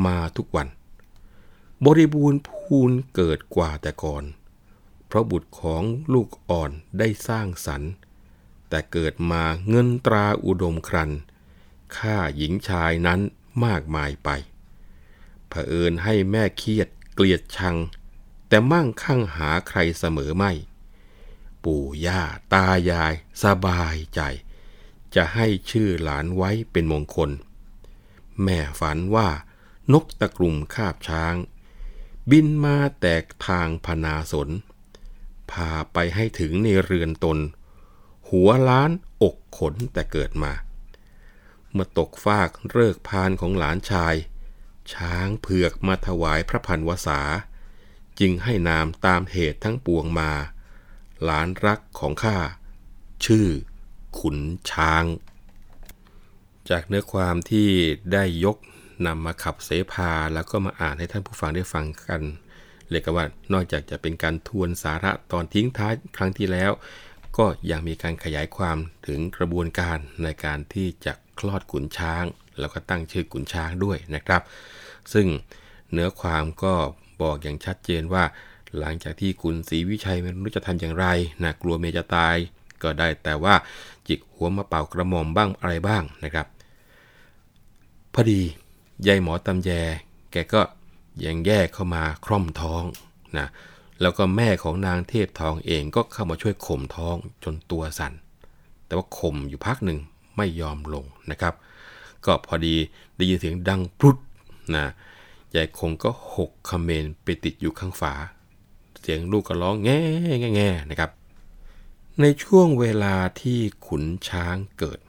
[0.06, 0.68] มาทุกวัน
[1.86, 4.24] บริบูรณ์พูนเกิดกว่าแต่ก่อน
[5.08, 7.92] เพราะบุตรของลูกอ่อนได้สร้างสรรค์
[8.70, 11.12] แต่เกิดมาเงินตราอุดมครัน
[11.98, 13.20] ฆ่าหญิงชายนั้น
[13.66, 14.30] มากมายไป
[15.48, 17.76] เผอิญให้แม่เครียดเกลียดชัง
[18.48, 20.52] แต่มั่งคั่งหาใครเสมอไม่
[21.64, 22.22] ปู่ย่า
[22.54, 23.14] ตายาย
[23.44, 24.22] สบายใจ
[25.16, 27.30] จะให้ชื่อหลานไว้เป็นมงคล
[28.44, 29.30] แม่ฝันว่า
[29.94, 31.36] นกตะกลุ่มคาบช้าง
[32.30, 34.50] บินมาแตกทางพนาสน
[35.52, 37.38] พาไปให้ถึงในเรือนตน
[38.30, 38.92] หัวล้าน
[39.24, 40.54] อกขนแต่เกิดมา
[41.72, 44.16] เมื่อตกฟากเลิกพานของหลานชาย
[44.94, 47.22] ช้างเผือกมาถวายพระพันวษา
[48.20, 50.32] จึงให้นามตามเหตุทั้งปวงมา
[51.24, 52.38] หลานรักของข้า
[53.26, 53.48] ชื่อ
[54.20, 54.38] ขุน
[54.72, 55.04] ช้าง
[56.70, 57.68] จากเนื้อความที่
[58.14, 58.58] ได้ยก
[59.06, 62.22] นำมาขับเสพาแล้วก็มาอ่านให้ท่านผู้ฟังได้ฟังกัน
[62.90, 66.72] เรียกว่านอกจากจะเป็นการทวนสาระตอนทิ้งท้ายครั้งที่แล้ว
[67.38, 72.24] ก็ยังมีการขยายความถึงกระบวนการในการที่จะคลอดขุนช้าง
[72.60, 74.42] แล้วก็ตั้งชื่อขุนช้างด้วยนะครับ
[75.14, 75.28] ซึ่ง
[75.92, 76.74] เนื้อความก็
[77.22, 78.24] บอกอย่างชัดเจนว่า
[78.80, 81.06] หลังจากที่คุณศรีวิชัยไม่รู้จะทำอย่างไร
[81.44, 82.38] นะกลัวเมียจะตาย
[82.84, 83.56] ก็ได้แต่ว่า
[84.08, 86.48] จิกหัวมาเป่ากระหม่อมบ้างอะไรบ้างนะครับ
[88.14, 88.42] พอดี
[89.08, 89.70] ยายหมอตำแย
[90.32, 90.62] แกก็
[91.26, 92.84] ยังแย่เข้ามาคร่อมท้อง
[93.38, 93.48] นะ
[94.02, 98.14] แล้วก็แม่ของนางเทพทองเองก็เข้ามาช่วยข่มท้องจนตัวสัน่น
[98.86, 100.00] แต่ว่าข่มอยู่พักหนึ่ง
[100.38, 101.54] ไม่ยอมลงนะครับ
[102.26, 102.76] ก็พอดี
[103.16, 104.18] ได้ยินเสียงดังพรุด
[104.76, 104.86] นะ
[105.56, 108.14] ยายคงก็หกคเมนไปติดอยู่ข้างฝา
[109.02, 110.02] เสียงลูกก็ร้องแง่
[110.42, 111.12] แง่แง่นะครับ
[112.22, 115.00] ในช่วงเวลาที่ขุนช้างเกิด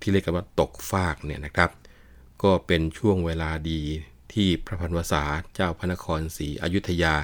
[0.00, 1.70] ที่เรียกกันว่าตกฟากเนี่ยนะครับ
[2.42, 3.80] ก็เป็นช่วงเวลาดี
[4.32, 5.22] ที่พระพันวษา
[5.54, 7.14] เจ้าพระนครศรีอยุธยา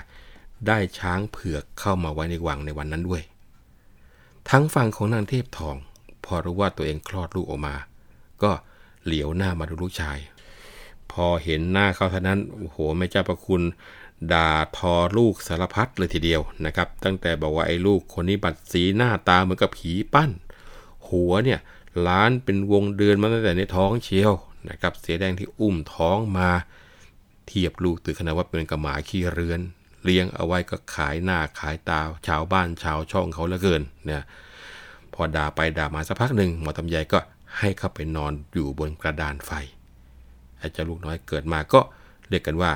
[0.67, 3.23] ได้ช้างเผือกเข้ามาไว้ในวังในวันนั้นด้วย
[4.51, 5.77] ทั้งฝั่งของนางเทพทอง
[6.25, 7.77] พอรู้ว่าตัวเองคลอดลูกออกมา
[8.43, 8.53] ก็
[9.05, 10.19] เหลียวหน้ามาดูลูกชาย
[11.13, 13.63] พอเห็นหน้าเขาเท่านั้นโอ้โหแม่เจ้าประคุณ
[14.33, 20.31] ด่าทอลูกสารพัดเลยทีเดียวนะครับ ตั้งแต่บอกว่าไอ้ลูกคนนี้บัดสีหน้าตาเหมือนกับผีปั้น
[21.09, 21.61] หัวเนี่ย
[22.09, 24.33] ล้านเป็นวงเดือนมาตั้งแต่ในท้องเชียว
[24.71, 26.51] นะครับเสียแดงที่อุ้มท้องมา
[27.47, 29.61] เทียบลูกตือขนาดว่าเป็นกระหมาขี้เรือน
[30.05, 34.23] เลี้ยงเอาไว้ก็ขายหน้าขายตาชาวบ้านชาวช่องเขาเหลือเกินเนี่ย
[35.15, 37.19] พอด่าไปด่ามาสักพักหนึ่งหมอตำใหญ่ก็
[37.59, 39.51] ให้เข้าไปนอนอยู่บนกระดานไฟ
[40.59, 41.81] ไอ้เจ้าลูกน้อยเกิดมาก็
[42.29, 42.71] เรียกกันว่า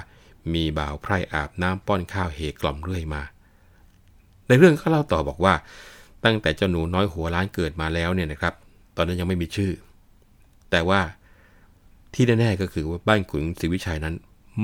[0.55, 3.22] มีบ่าวไพร่อาบน้ำป้อนข้าวเหกล่อมเรื่อยมา
[4.48, 5.55] ในเรื่องเขาเล่าต่อบอกว่า
[6.24, 8.55] ตั้งแต่เจ้าหนูน้อยหัวล้านเกิดมาแล้วเนี่ยนะครับ
[8.96, 9.72] ตอนนั้นยังไม่มีชื่อ
[10.70, 11.00] แต่ว่า
[12.14, 14.14] ที่แน่ๆก็คือว่าบ้านขุนศรีวิชัยนั้น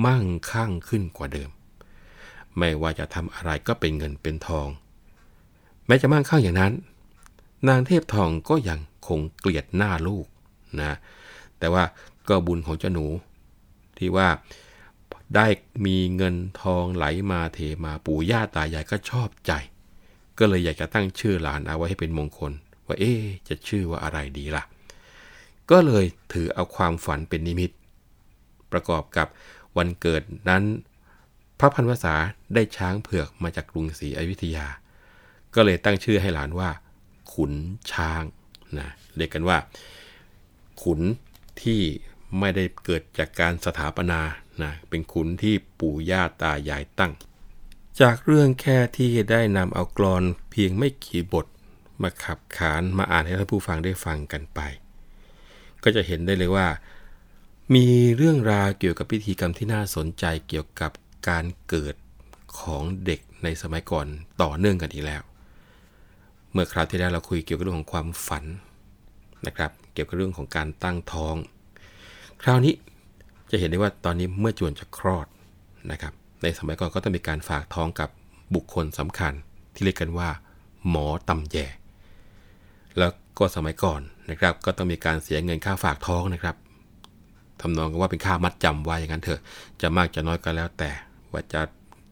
[0.04, 1.50] มั่งคั่งขึ้นกว่าเดิม
[2.56, 4.68] ไม่ว่าจะทำอะไรก็เป็นเงินเป็นทอง
[5.86, 6.72] แม้จะมั่งคั่งอย่างนั้น
[7.68, 10.26] นางเทพทองก็ยังคงเกลียดหน้าลูก
[10.80, 10.96] นะ
[11.58, 11.84] แต่ว่า
[12.28, 13.06] ก็บุญของเจ้าหนู
[13.98, 14.28] ที่ว่า
[15.36, 15.46] ได้
[15.86, 19.52] มีเงินทองไหลมาเทมาปู่ย่าตายายก็ชอบใจ
[20.38, 22.52] ก็เลยอยากจะตั้งชื่อหลานเอาไว้ให้เป็นมงคล
[22.86, 23.12] ว่าเอ๊
[23.48, 24.64] จะชื่อว่าอะไรดีล่ะ
[25.70, 27.70] ก็เลยถือเอาความฝันเป็นนิมิต
[28.72, 29.26] ประกอบกับ
[29.76, 30.62] วันเกิดนั้น
[31.58, 32.14] พระพันวษา
[32.54, 34.66] ได้ช้างเผือกมาจากกรุงศรีอยุธยา
[35.54, 36.70] ก็เลยตั้งชื่อให้หลานว่า
[37.32, 37.52] ขุน
[37.92, 38.22] ช้าง
[38.78, 39.58] นะเรียกกันว่า
[40.82, 41.00] ขุน
[41.62, 41.80] ที่
[42.38, 44.20] ไม่ได้เกิดจากการสถาปนา
[44.64, 47.12] นะเป็นขุนที่ปู่ย่าตายายตั้ง
[48.00, 51.46] จากเรื่องแค่ที่ได้นำเอากรอนเพียงไม่กี่บท
[52.02, 54.60] มาขับขานมาอ่านให้ท่านผู้ฟังได้ฟังกันไป
[55.82, 56.66] ก็จะเห็นได้เลยว่า
[57.74, 60.92] มีเรื่องราวเกี่ยวกับพิธีกรรมที่น่าสนใจเกี่ยวกับ
[61.28, 61.94] การเกิด
[62.60, 64.06] ของเด็กในสมัยก่อน
[64.42, 65.22] ต่อเนื่องกันอีกแล้ว
[66.52, 68.44] เมื่อคราวที่แล้วเราคุยเกี่ยวกับเรื่องของความฝัน
[69.46, 71.36] นะครับ เกี่ยวกับเรื่องของการตั้งท้อง
[72.42, 72.74] คราวนี้
[73.50, 75.26] จะเห็นได้ว่าตอนนี้เมื่อจวนจะคลอด
[75.92, 78.08] นะครับ ในสมัยก่อนก็ต้องมีการฝากท้องกับ
[78.54, 79.32] บุคคลสำคัญ
[79.74, 80.28] ที่เรียกกันว่า
[80.88, 81.56] หมอตำแย
[82.98, 86.56] แล้วก็สมัยก่อนนะครับ ก็ต้องมีการเสียเงินค่าฝากท้องนะครับ
[87.60, 89.40] ทำนองกันว่าเป็นค่ามัดจำไว้อย่างนั้นเถอะ
[89.80, 90.90] จะมากจะน้อยก็แล้วแต่
[91.32, 91.60] ว่าจะ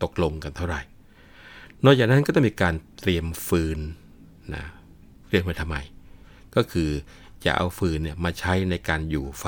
[0.02, 0.80] ตกลงกันเท่าไหร่
[1.84, 3.78] นอกจากนั้นก็ต้องมีการเตรียมฟืน
[4.54, 4.64] นะ
[5.30, 5.76] เรียกมาทำไม
[6.56, 6.90] ก็คือ
[7.44, 9.46] จะเอาฟืนเนี่ยมาใช้ในการอยู่ไฟ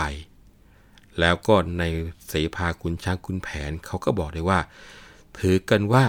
[1.20, 1.84] แล้วก็ใน
[2.28, 4.60] เสภาคุณช้างคุณแผนเขาก็บอกเลยว่า
[5.38, 6.04] ถือกันว่า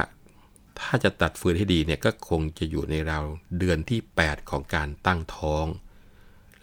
[0.80, 3.24] ถ้าจะตัดฟืนให้ดีเนี่ยก็คงจะอยู่ในราว
[3.60, 5.66] เดือนที่ 8 ของการตั้งท้อง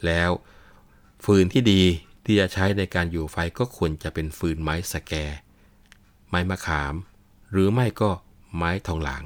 [0.07, 0.31] แล้ว
[1.25, 1.83] ฟืนที่ดี
[2.25, 5.13] ที่จะใช้ในการอยู่ไฟก็ควรจะเป็นฟืนไม้สแก
[6.29, 6.95] ไม้มะขาม
[7.53, 8.11] หรือไม่ก็
[8.57, 9.23] ไม้ทองหลาง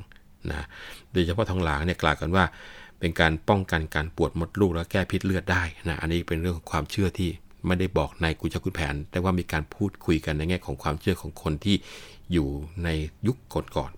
[0.50, 0.66] นะ
[1.12, 2.44] โดยเฉพาะทองหลางเนี่ยกล่าวกันว่า
[2.98, 7.30] เป็นการป้องกันการปวดมดลูกและแก้พิษเลือดได้นะอันนี้เป็นเรื่องของความเชื่อที่
[7.66, 11.76] ไม่ได้บอกในกุจคุณแผน แต่ว่ามีการพูดคุยกันในแง่ของความเชื่อของคนที่
[12.32, 12.48] อยู่
[12.84, 12.88] ใน
[13.26, 13.36] ยุค
[13.76, 13.92] ก่อน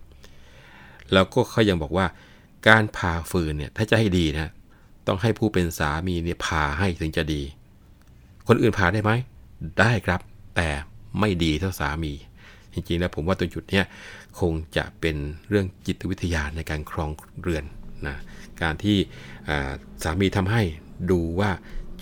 [0.53, 2.05] ๆแล้วก็เขายังบอกว่า
[2.67, 4.51] การผ่าฟืนเนี่ยถ้าจะให้ดีนะ
[5.07, 7.41] ต้องให้ผู้เป็นสามีเนี่ยผ่าให้ถึงจะดี
[8.47, 9.11] คนอื่นผ่าได้ไหม
[9.79, 10.21] ได้ครับ
[10.55, 10.69] แต่
[11.19, 12.13] ไม่ดีเท่าสามี
[12.73, 13.85] จริงๆแล้วผมว่าตัวจุดเนี้ย
[14.39, 15.15] คงจะเป็น
[15.49, 17.09] เรื่องจิตวิทยาในการครอง
[17.41, 17.65] เรือน
[18.07, 18.17] นะ
[18.61, 18.97] การที่
[20.03, 20.61] สามีทำให้
[21.11, 21.51] ดูว่า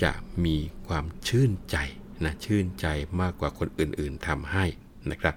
[0.04, 0.12] จะ
[0.46, 0.56] มี
[0.92, 1.78] ความชื่นใจ
[2.24, 2.88] นะชื่นใจ
[3.22, 4.66] มากกว่าคนอื่นๆทำให้
[5.12, 5.36] นะครับ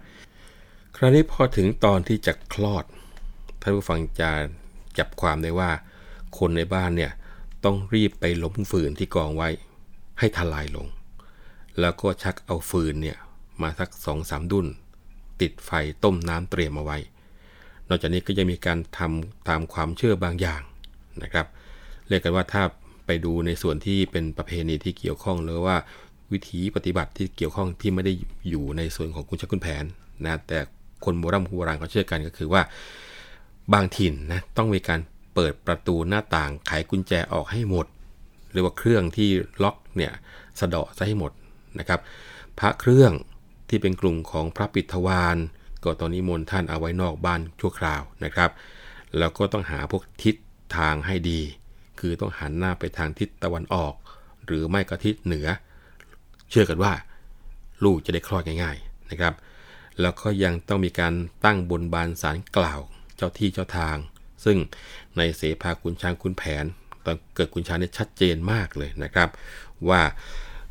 [0.97, 2.85] คราวนี้พอถึงตอนที่จะคลอด
[3.61, 4.31] ท่านผู้ฟังจะ
[4.99, 5.71] จับความได้ว่า
[6.39, 7.13] คนในบ้านเนี่ย
[7.65, 9.49] ต้องรีบไปล้มฟืนที่กองไว้
[10.19, 10.87] ให้ทลายลง
[11.81, 13.19] แล้วก็ชักเอาฟืนเนี่ย
[13.63, 14.67] มาสักสองสามดุน
[15.41, 15.71] ติดไฟ
[16.05, 16.99] ต้มน้ำเตรียมเอาไว้
[17.89, 20.63] นอกจากนี้ก็ยังมีการทำตามความเชื่อบางอย่าง
[21.23, 21.47] นะครับ
[22.09, 22.63] เรียกกันว่าถ้า
[23.07, 25.77] ไปดูในส่วนที่เป็นประเพณีที่เกี่ยวข้องหรือว่า
[26.33, 28.13] วิธีปฏิบัติที่เกี่ยวข้องที่ไม่ได้
[28.49, 29.85] อยู่ในส่วนของคุณชักคุณแผน
[30.27, 30.59] นะแต่
[31.05, 32.63] คนโบราณโบราณเขาเชื่อกันก็คือว่า
[33.73, 35.01] บางถิ่นนะต้องมีการ
[35.35, 37.87] เปิดประตูหน้าต่างไขกุญแจออกให้หมด
[38.53, 39.31] หรือว่าเครื่องที่
[39.63, 40.13] ล็อกเนี่ย
[40.61, 41.33] สะเดาะซะให้หมด
[41.79, 42.01] นะครับ
[42.59, 43.13] พระเครื่อง
[43.69, 45.37] ที่เป็นกลุ่มของพระปิทวาร
[45.85, 48.51] ก็ตอนนี้มนท่านเอาไว้นอกบ้านชั่วคราวนะครับ
[49.19, 50.35] แล้วก็ต้องหาพวกทิศ
[50.77, 51.41] ทางให้ดี
[52.01, 53.95] คือต้องหันหน้าไปทางทิศตะวันออก
[54.47, 55.49] หรือไม่ก็ทิศเหนือ
[56.51, 56.93] เชื่อกันว่า
[57.85, 59.35] ลูกจะได้คลอดง่าย ๆนะครับ
[60.01, 61.15] แล้วก็ยังต้องมีการ
[61.45, 62.81] ตั้งบนบานสารกล่าว
[63.17, 63.97] เจ้าที่เจ้าทาง
[64.45, 64.59] ซึ่ง
[65.17, 66.65] ในเสภาคุณช้างคุณแผน
[67.05, 69.29] ตอนเกิดคุณช้างเนี่ยชัดเจนมากเลยนะครับ
[69.89, 70.03] ว่า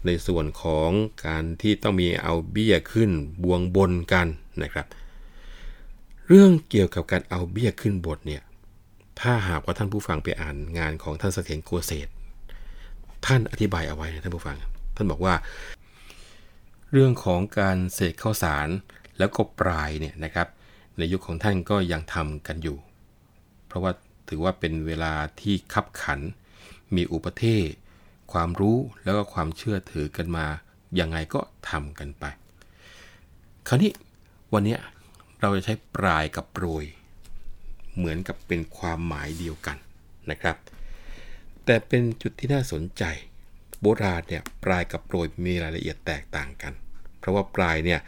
[0.05, 0.89] ในส่วนของ
[1.28, 3.11] การที่ต้องมีเอาเบี้ยขึ้น
[3.43, 4.28] บวงบนกัน
[4.63, 4.88] นะครับ
[6.28, 8.41] เรื่องเกี่ยวกับการเอาเบี้ยขึ้นบทเนี่ย
[9.22, 12.07] ถ้าหากว่าท่านผู้ฟังไปอ่านงานของท่านเสถียรโกเศษ
[13.26, 14.57] ท่านอธิบายเอาไว้นะท่านผู้ฟัง
[14.95, 15.34] ท่านบอกว่า
[16.91, 18.68] เรื่องของการเสกข้าวสาร
[19.18, 20.47] แล้วก็ปลายเนี่ยนะครับ
[20.97, 22.78] ในยุคของท่านก็ยังทำกันอยู่
[23.68, 23.91] เพราะว่า
[24.30, 26.20] ถือว่าเป็นเวลาที่คับขัน
[26.95, 27.70] มีอุปเทศ
[28.34, 30.45] ความรู้แล้วก็ความเชื่อถือกันมา
[30.99, 32.26] ยังไงก็ทำกันไป
[33.68, 33.91] คราวนี้
[34.53, 34.78] วันนี้
[35.41, 36.86] เราจะใช้ปลายกับโปรย
[37.96, 39.78] เหมือนกับเป็นความหมายเดียวกัน
[40.32, 40.56] นะครับ
[41.66, 43.04] แต่เป็นจุดที่น่าสนใจ
[43.82, 46.74] โบราณเนี่ยปลายกับโปรยมีรายละเอียดแตกต่างกัน
[47.20, 48.00] เพราะว่าปลายเนี่ย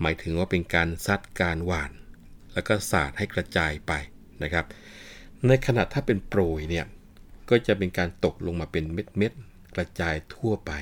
[0.00, 1.92] หมายถึงว่าเป็นการซัดการหวาน
[2.54, 3.92] แล้วก็สาดให้กระจายไป
[4.42, 4.64] นะครับ
[5.46, 6.84] ในขณะถ้าเป็นโปรยเนี่ย
[7.50, 10.72] ก็จะเป็นการตกลงมาเป็นเม็ดๆกระจายทั่วไป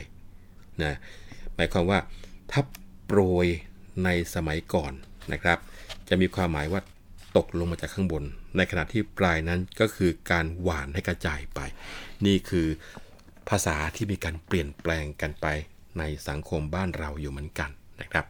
[0.83, 0.97] นะ
[1.55, 1.99] หมายความว่า
[2.51, 2.63] ถ้า
[3.07, 3.47] โปรย
[4.05, 4.93] ในสมัยก่อน
[5.33, 5.59] นะครับ
[6.09, 6.81] จะมีความหมายว่า
[7.37, 8.25] ตกลงมาจากข้างบน
[8.57, 11.61] ในขณะที่ปลายนั้นก็คือการหวานให้กระจายไป
[12.27, 12.67] นี่คือ
[13.49, 15.47] ภาษาที่มีการเปลี่ยนแปลงกันไป
[15.99, 17.71] ในสังคมบ้านเราอยู่เหมือนกัน
[18.01, 18.27] นะครับ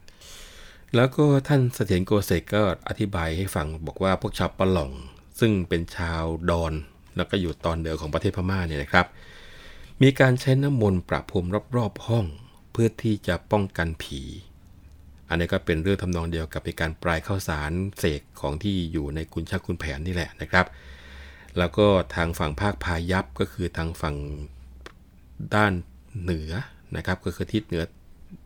[0.95, 4.93] แล้วก็ท่านเสถียรโกเซกก็อธิบายให้ฟังบอกว่าพวกชาวปะหล่อง
[5.41, 6.73] ซึ่งเป็นชาวดอน
[7.17, 9.07] แล้วก็อยู่ตอนเหนือของประเทศพม่าเนี่ยนะครับ
[10.03, 11.47] มีการใช้น้ำมนต์ประพรม
[11.77, 12.27] รอบๆห้อง
[12.73, 14.21] เพื่อที่จะป้องกันผี
[15.29, 20.67] อันนี้ก็เป็นเรื่องทำนองเดียวกับในการปลายข้าวสารเสกของที่อยู่ในกุญชักคุณแผนนี่แหละนะครับ
[21.59, 24.17] แล้วก็ทางฝั่งภาคพายัพก็คือทางฝั่ง
[25.55, 25.73] ด้าน
[26.21, 26.53] เหนือ
[26.97, 27.85] นะครับก็คือทิศเหนือ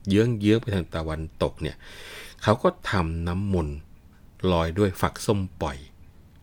[0.08, 1.76] เยื้องเยื้องไปทางตะวันตกเนี่ย
[2.42, 3.76] เขาก็ทำน้ำมนต์
[4.52, 5.78] ลอยด้วยฝักส้มปล่อย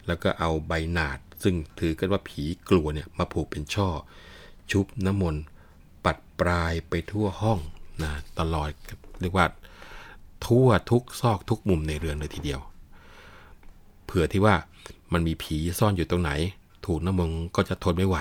[0.08, 3.90] แล้วก็เอาใบหนาด ซึ่งถือกันว่าผีกลัวเนี่ยมาผูกเป็นช่อ
[4.72, 5.44] ชุบน้ำมนต์
[6.06, 7.60] ปัดปลายไปทั่วห้อง
[8.04, 8.70] นะตลอด
[9.22, 9.46] เรียกว่า
[10.46, 12.60] ทั่วทุกซอกทุกมุมในเรือนเลยทีเดียว
[14.06, 14.56] เผื่อที่ว่า
[15.14, 16.32] มันมีผีซ่อนอยู่ตรงไหน
[16.86, 18.18] ถูกน้ำมนต์ก็จะทนไม่ไหว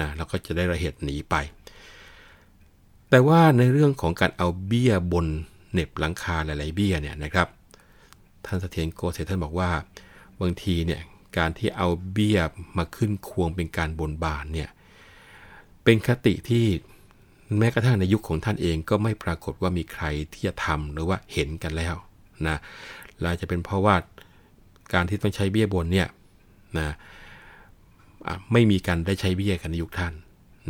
[0.00, 1.34] นะแล้วก็จะได้ระเหตุหนีไป
[3.10, 5.26] แต่ว่าในเรื่องของการเอาเบี้ยบน
[5.72, 7.48] เน็บหลังคาหลาย ๆ เบี้ยเนี่ยนะครับ
[8.44, 9.70] ท่านเสถียรโกเสท่านบอกว่า
[10.40, 11.00] บางทีเนี่ย
[11.36, 12.38] การที่เอาเบี้ย
[12.78, 14.70] มาขึ้นควงเป็นการบนบานเนี่ย
[15.84, 16.66] เป็นคติที่
[17.58, 21.94] แม้กระทั่งในยุคของท่านเองก็ไม่ปรากฏว่ามีใครที่จะทำหรือว่าเห็นกันแล้ว
[22.46, 22.56] นะ
[23.22, 23.96] เราจะเป็นเพราะว่า
[24.92, 26.08] การที่ต้องใช้เบี้ยบนเนี่ย
[26.78, 26.90] นะ
[28.52, 30.12] ไม่มีการได้ใช้เบี้ยกันในยุคท่าน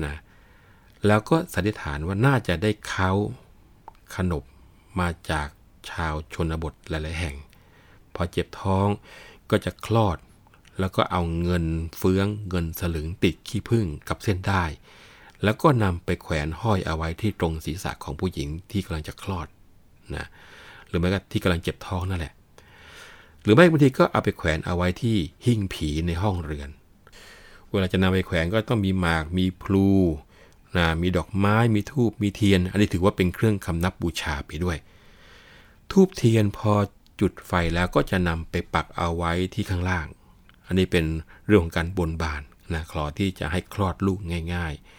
[0.04, 0.14] นะ
[1.06, 3.10] แล้วก็สันนิษฐานว่าน่าจะได้เขา
[4.14, 4.44] ขนบ
[5.00, 5.48] มาจาก
[5.90, 7.36] ชาวชนบทหลาย ๆ แห่ง
[8.14, 8.88] พอเจ็บท้อง
[9.50, 10.18] ก็จะคลอด
[10.80, 11.64] แล้วก็เอาเงิน
[11.96, 14.64] เฟื้องเงินสลึงติดขี้ผึ้งกับเส้นได้
[15.44, 19.48] แล้วก็นำไปแขวนห้อยเอาไว้ที่ตรงศีรษะของผู้หญิงที่กำลังจะคลอด
[20.16, 20.26] นะ
[20.88, 22.32] หรือแม้กระทั่งที่กำลังเจ็บท้องนั่นแหละ
[23.42, 25.16] หรือไม่บางทีก็เอาไปแขวนเอาไว้ที่
[25.46, 26.70] หิ้งผีในห้องเรือน
[27.70, 29.88] เวลาจะนำไปแขวนก็ต้องมีหมากมีพลู
[30.76, 34.78] นะมีดอกไม้มีทูบมีเทียน อันนี้ถือว่าเป็นเครื่องคำนับบูชาไปด้วย
[35.90, 36.72] ทูบเทียนพอ
[37.20, 40.06] จุดไฟแล้วก็จะนำไปปักเอาไว้ที่ข้างล่าง
[40.66, 41.04] อันนี้เป็น
[41.46, 42.42] เรื่องของการบนบาน
[42.74, 44.18] นะคลอที่จะให้คลอดลูก
[44.54, 44.95] ง่ายๆ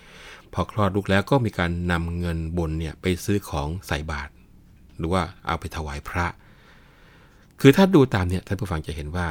[0.60, 4.32] อคลอดลูกแล้วก็มีการนำเงินบนเนี่ยไปซื้อของใส่บาตร
[4.98, 6.26] หรือว่าเอาไปถวายพระ
[7.62, 9.28] คือถ้าดูตามเนี่ยท่านผู้ฟังจะเห็นว่า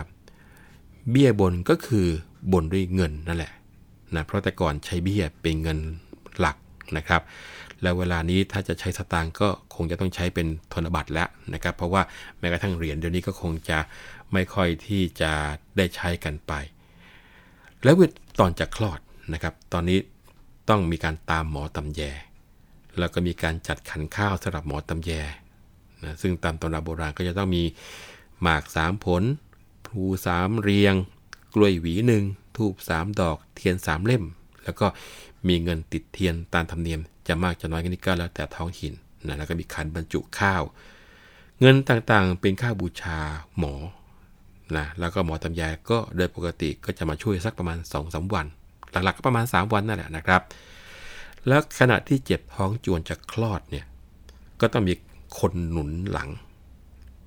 [1.10, 2.06] เบี้ยบนก็คือ
[2.52, 3.52] บนด้วยเงินนั่นแหละ
[4.14, 5.78] นะเพราะแต่ก่อนใช้เบี้ยเป็นเงิน
[6.38, 6.56] หลัก
[6.96, 7.22] นะครับ
[7.82, 12.02] แล้วเวลานี้ถ้าจะใช้สตางค์ก็คงจะต้องใช้เป็นธนบัตรแล้วนะครับ เพราะว่า
[12.38, 13.78] แม้กระทั่งเหรียญเดี๋ยวนี้ก็คงจะ
[14.32, 15.32] ไม่ค่อยที่จะ
[15.76, 16.52] ได้ใช้กันไป
[17.84, 17.94] แล้ว
[18.40, 19.00] ตอนจะคลอด
[19.32, 19.98] นะครับ ตอนนี้
[20.68, 22.00] ต้องมีการตามหมอตำแย
[22.98, 25.10] แล้วก็มีการจัดขันข้าวสำหรับหมอตำแย
[26.04, 27.62] นะซึ่งตามตำราโบราณก็จะต้องมี
[28.42, 29.22] หมากสามผล
[29.86, 30.94] พลูสามเรียง
[31.54, 32.24] กล้วยหวีหนึ่ง
[32.56, 34.24] ทูบสามดอกเทียนสามเล่ม
[34.64, 34.86] แล้วก็
[35.48, 38.92] มีเงินติดเทียนตามธรรมเนียม จะมากจะน้อยกันนี่ก็แล้วแต่ท้องถิ่น
[39.26, 40.62] นะแล้วก็มีขันบรรจุข้าว
[41.60, 43.18] เงินต่างๆเป็นค่าบูชา
[43.58, 43.74] หมอ
[44.76, 48.16] นะแล้วก็หมอตำยาก็โดยปกติก็จะมาช่วยสักประมาณ2อส
[48.96, 50.42] วันหลักก็ประมาณ 3 วันนั่นแหละนะครับ
[51.48, 53.86] แล้วขณะที่เจ็บท้องจวนจะคลอดเนี่ย
[54.60, 54.94] ก็ต้องมี
[55.38, 56.28] คนหนุนหลัง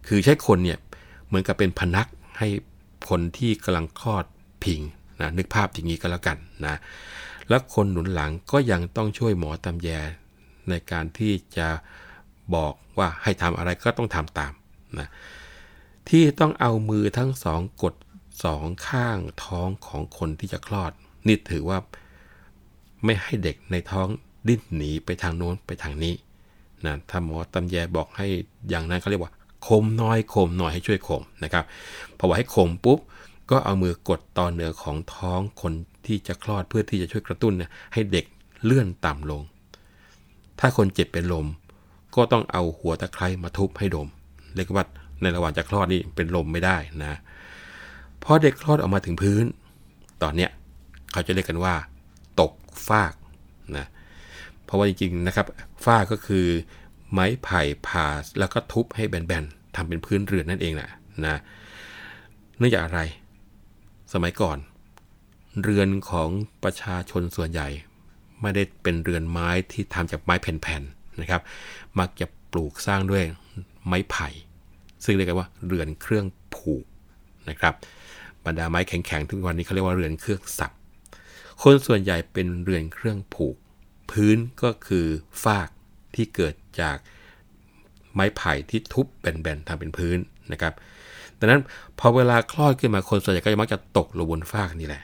[0.08, 0.80] คือใช้คนเนี่ย
[1.28, 2.08] เหมือนกับเป็นพนัก
[2.40, 2.48] ให้
[3.10, 4.26] คนที่กำลังคลอด
[4.64, 4.82] พิง
[5.22, 6.76] นะนึกภาพอย่างนี้ก็แล้วกันนะ
[7.50, 9.90] และคนหนุนหลังก็ยังต้องช่วยหมอตำแย
[10.70, 11.68] ในการที่จะ
[12.56, 14.54] บอกว่าให้ทำอะไรก็ต้องทำตาม
[15.00, 15.10] นะ
[16.10, 17.94] ที่ต้องเอามือทั้งสองกด
[18.44, 20.92] สองข้างท้องของคนที่จะคลอด
[21.28, 21.78] นี่ถือว่า
[23.06, 24.08] ไม่ให้เด็กในท้อง
[24.48, 26.14] ดิ้นหนีไปทางโน้นไปทางนี้
[26.86, 28.28] นะถ้าหมอตำแยบอกให้
[28.70, 29.32] อย่างนั้นเขาเรียกว่า
[29.68, 31.66] คมน้อยคมน้อยให้ช่วยคมนะครับ
[32.18, 33.00] พอว่าให้คมปุ๊บ
[33.52, 35.74] ก็เอามือกดตอนเหนือของท้องคน
[36.06, 38.26] ที่จะคลอดเพื่อที่จะช่วยกระตุ้นเนี่ยให้เด็ก
[38.66, 39.42] เลื่อนต่ำลง
[40.60, 41.48] ถ้าคนเจ็บเป็นลม
[42.16, 44.08] ก็ต้องเอาหัวตะไคร้มาทุบให้ดม
[44.56, 44.86] เรียกว่า
[45.22, 47.20] ในระหว่างจะคลอดนี่เป็นลมไม่ได้นะ
[48.24, 49.46] พอเด็กคลอดออกมาถึงพื้น
[50.24, 50.50] ตอนเนี้ย
[51.12, 51.76] เขาจะเรียกกันว่า
[52.40, 52.54] ตก
[52.88, 53.14] ฟาก
[53.78, 53.86] นะ
[54.66, 55.46] เพราะว่าจริงๆนะครับ
[55.86, 56.48] ฟากก็คือ
[57.12, 58.06] ไม้ไผ่ผ่า
[58.40, 60.90] แล้วก็ทุบให้แบนๆทำเป็นพื้นเรือนนั่นเองแหละ
[61.26, 61.38] นะ
[62.58, 63.00] เนื่องจากอะไร
[64.14, 64.58] สมัยก่อน
[65.62, 66.30] เรือนของ
[66.64, 67.68] ประชาชนส่วนใหญ่
[68.42, 71.42] ไม่ได้เป็นเรือนไม้ที่ทำจากไม้แผ่นๆนะครับ
[72.00, 73.24] มักจะปลูกสร้างด้วย
[73.88, 74.28] ไม้ไผ่
[75.04, 76.86] ซึ่งเรียกกันว่าเรือนเครื่องผูก
[77.50, 77.74] นะครับ
[78.46, 80.72] บรรดาไม้แข็งๆทุกวันนี้เขาเรียกว่าเรือนเครื่องสับ
[81.62, 83.56] คนส่วนใหญ่เป็นเรือนเครื่องผูก
[84.12, 85.06] พื้นก็คือ
[85.44, 85.70] ฟาก
[86.16, 86.98] ที่เกิดจาก
[88.14, 90.18] ไม้ไผ่ที่ทุบแบนๆทำเป็นพื้น
[90.52, 90.74] นะครับ
[91.40, 91.62] ดังนั้น
[92.00, 95.04] พอเวลาคลอดขึ้นมาคนส่วนใหญ่ก็มักจะตกลงบนฟากนี่แหละ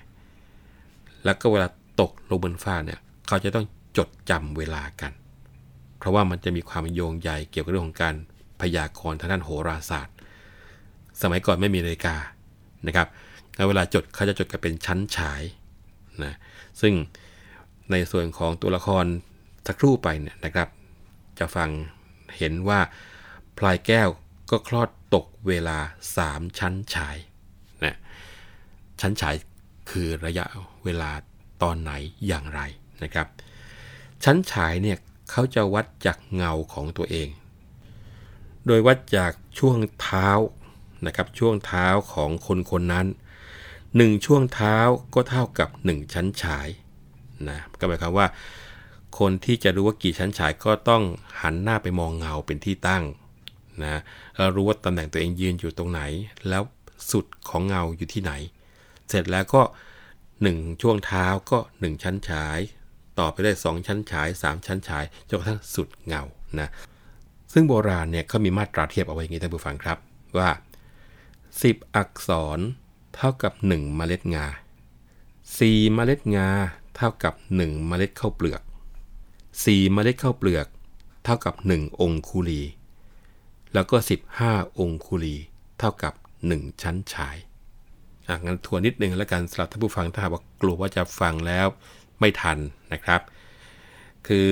[1.25, 1.67] แล้วก็เวลา
[2.01, 3.65] ตกลงบนฟากเนี่ยเขาจะต้อง
[3.97, 5.11] จดจำเวลากัน
[5.97, 8.15] เพราะว่ามันจะมีความโยงใยเกี่ยวกับเรื่องของการ
[8.61, 10.15] พยากรณ์ทางด้านโหราศาสตร์
[11.21, 12.15] สมัยก่อนไม่มีนาฬิกา
[12.87, 13.07] นะครับ
[13.67, 15.41] เวลาจดเขาจะจดกันเป็นชั้นฉาย
[16.23, 16.33] นะ
[16.81, 16.93] ซึ่ง
[17.91, 19.05] ในส่วนของตัวละคร
[19.67, 20.69] สักครู่ไปเนี่ยนะครับ
[21.39, 21.69] จะฟัง
[22.37, 22.79] เห็นว่า
[23.57, 24.09] พลายแก้ว
[24.51, 25.77] ก็คลอดตกเวลา
[26.17, 27.17] 3 ชั้นฉาย
[27.83, 27.95] นะ
[29.01, 29.35] ชั้นฉาย
[29.91, 30.45] คือระยะ
[30.83, 31.11] เวลา
[31.63, 31.91] ตอนไหน
[32.27, 32.61] อย่างไร
[33.03, 33.27] นะครับ
[34.23, 34.97] ชั้นฉายเนี่ย
[35.31, 37.29] เขาจะวัดจากเงาของตัวเอง
[38.67, 40.29] โดยวัดจากช่วงเท้า
[41.05, 43.07] นะครับช่วงเท้าของคนคนนั้น
[43.97, 44.77] หนึ่งช่วงเท้า
[45.13, 46.67] ก็เท่ากับ 1 ชั้นฉาย
[47.49, 48.27] นะก็หมายความว่า
[49.19, 51.03] คนที่จะรู้ว่ากี่ชั้นฉายก็ต้อง
[51.41, 53.03] หันหน้าไปมองเงาเป็นที่ตั้ง
[53.83, 54.01] นะ
[54.55, 56.01] รู้ว่าตำแหน่งตัวเองยืนอยู่ตรงไหน
[56.49, 56.63] แล้ว
[57.11, 58.33] สุดของเงาอยู่ที่ไหน
[59.09, 59.61] เสร็จแล้วก็
[60.21, 62.59] 1 ช่วงเท้าก็ 1 ชั้นฉาย
[63.19, 66.23] ต่อไปได้2ชั้นฉาย 3 ชั้นฉายจนกระทั่งสุดเงา
[66.59, 66.69] นะ
[67.53, 69.97] ซึ่งโบราณเนี่ยเขามีมาตราเทียบเอาไว้อย่างนี้ท่านผู้ฟังครับ
[70.37, 70.49] ว่า
[71.23, 72.59] 10 อักษร
[73.15, 74.45] เท่ากับ 1 เมล็ดงา
[75.19, 76.47] 4 เมล็ดงา
[76.95, 78.61] เท่ากับ 1 เมล็ดข้าวเปลือก
[79.27, 80.67] 4 เมล็ดข้าวเปลือก
[81.23, 82.61] เท่ากับ 1 องคุลี
[83.73, 83.95] แล้วก็
[84.37, 85.35] 15 องคุลี
[85.79, 86.13] เท่ากับ
[86.47, 87.37] 1 ชั้นฉาย
[88.27, 91.67] อะงั้นทวนนิดนึงแล้วกันสำหรับท่านผู้ฟังถ้าหากว่ากลัวว่าจะฟังแล้ว
[92.19, 92.57] ไม่ทัน
[92.93, 93.21] นะครับ
[94.27, 94.51] คือ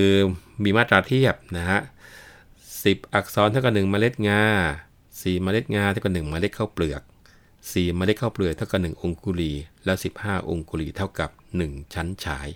[0.62, 1.80] มีมาตราเทียบนะฮะ
[2.46, 4.42] 10 อักษรเท่ากับ 1 เมล็ดงา
[4.92, 7.02] 4 เมล็ดงาเท่ากับ 1 เมล็ดข้าวเปลือก
[7.70, 9.52] 4เมล็ดข้าวเปลือกเท่ากับ 1 องคุลี
[9.84, 11.30] แล้ว15 องคุลีเท่ากับ
[11.62, 12.48] 1 ชั้นฉาย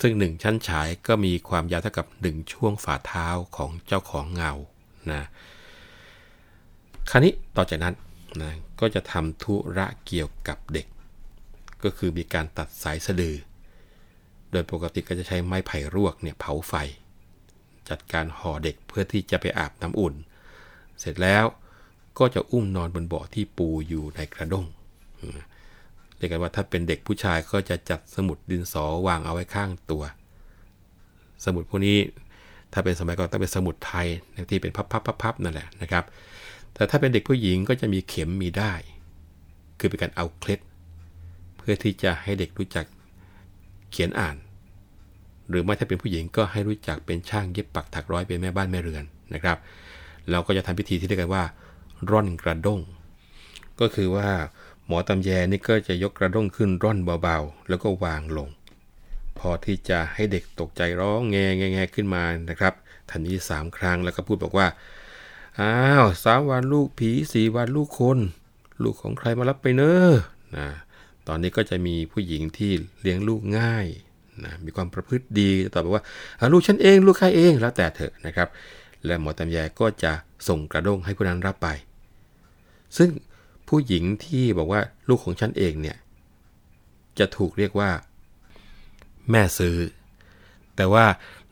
[0.00, 4.52] ซึ่ง 1 ชั้นฉายก็มีความยาวเท่ากับ 1 ช่วงฝ่าเท้าของเจ้าของเงา
[5.12, 5.22] นะ
[7.10, 7.94] คราวนี้ต่อจากนั้น
[8.40, 10.86] นะก็จะทำธุระเกี่ยวกับเด็ก
[11.84, 13.36] ก็คือมีการตัดสายสะดือ
[14.50, 16.74] โดยปกติก็จะใช้ไม้ไผ่รวกเนี่ยเผาไฟ
[17.88, 20.14] จัดการห่อเด็กเพื่อที่จะไปอาบน้ำอุ่น
[21.00, 21.44] เสร็จแล้ว
[22.18, 24.66] ก็จะอุ้มนอนบนเบาะที่ปูอยู่ในกระด้ง
[26.16, 30.02] เรียกกันว่าถ้าเป็นเด็กผู้ชายก็จะจัดสมุดดินสอวางเอาไว้ข้างตัว
[31.44, 31.98] สมุดพวกนี้
[32.72, 34.06] ถ้าเป็นสมัยก่อนต้องเป็นสมุดไทย
[34.50, 36.04] ที่เป็นพับๆๆนั่นแหละนะครับ
[36.74, 38.72] แต่ถ้าเป็นเด็กผู้หญิงก็จะมีเข็มมีได้
[39.78, 40.60] คือเป็นการเอาเคล็ด
[41.56, 42.86] เพื่อที่จะให้เด็กรู้จัก
[43.90, 44.36] เขียนอ่าน
[45.48, 49.04] หรือไม่ถ้าเป็นผู้หญิงก็ให้รู้จักเป็นช่างเย็บปักถักร้อยเป็นแม่บ้านแม่เรือน
[49.34, 49.56] นะครับ
[50.30, 51.44] เราก็จะทำพิธีที่เรียกกันว่า
[52.10, 52.80] ร่อนกระด้ง
[53.80, 54.28] ก็คือว่า
[54.86, 58.48] หมอตำแยนี่ก็จะยกกระด้งขึ้นร่อนเบาๆ แล้วก็วางลง
[59.38, 62.74] พอที่จะให้เด็กตกใจร้องแงแงแงขึ้นมานะครับ
[63.10, 64.66] ทันทีสามครั้งแล้วก็พูดบอกว่า
[65.60, 68.18] อ้าวสามวันลูกผีสี่วันลูกคน
[68.82, 70.10] ลูกของใครมารับไปเนอะ
[70.56, 70.68] นะ
[71.28, 73.86] ตอนนี้ก็จะมีผู้หญิงที่เลี้ยงลูกง่าย
[74.44, 76.04] นะมีความประพฤติดีจะตอบว่า
[76.52, 78.48] ลูกฉันเองลูกใครเองแล้วแต่เถอะนะครับ
[79.06, 80.12] และหมอตำแยก็จะ
[80.48, 81.68] ส่งกระด้งให้ผู้นั้นรับไป
[82.96, 83.10] ซึ่ง
[83.68, 85.96] ผู้หญิงที่บอกว่าลูกของฉันเองเนี่ย
[87.18, 87.90] จะถูกเรียกว่า
[89.30, 89.76] แม่ซื้อ
[90.76, 91.04] แต่ว่า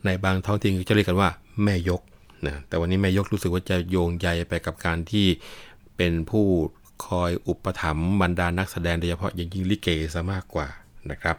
[0.05, 1.29] ในบางท้องถิ่นจะเรียกกันว่า
[1.63, 2.01] แม่ยก
[2.47, 5.27] นะแต่วันนี้แม่ยกรู้สึกว่าจะโยงใยไปกับการที่
[5.97, 6.45] เป็นผู้
[7.05, 10.67] คอยอุปถัมภ์บรรดานักแสดงโดยเฉพาะอย่างยิ่งลิเกซะมากกว่า
[11.11, 11.37] นะครับ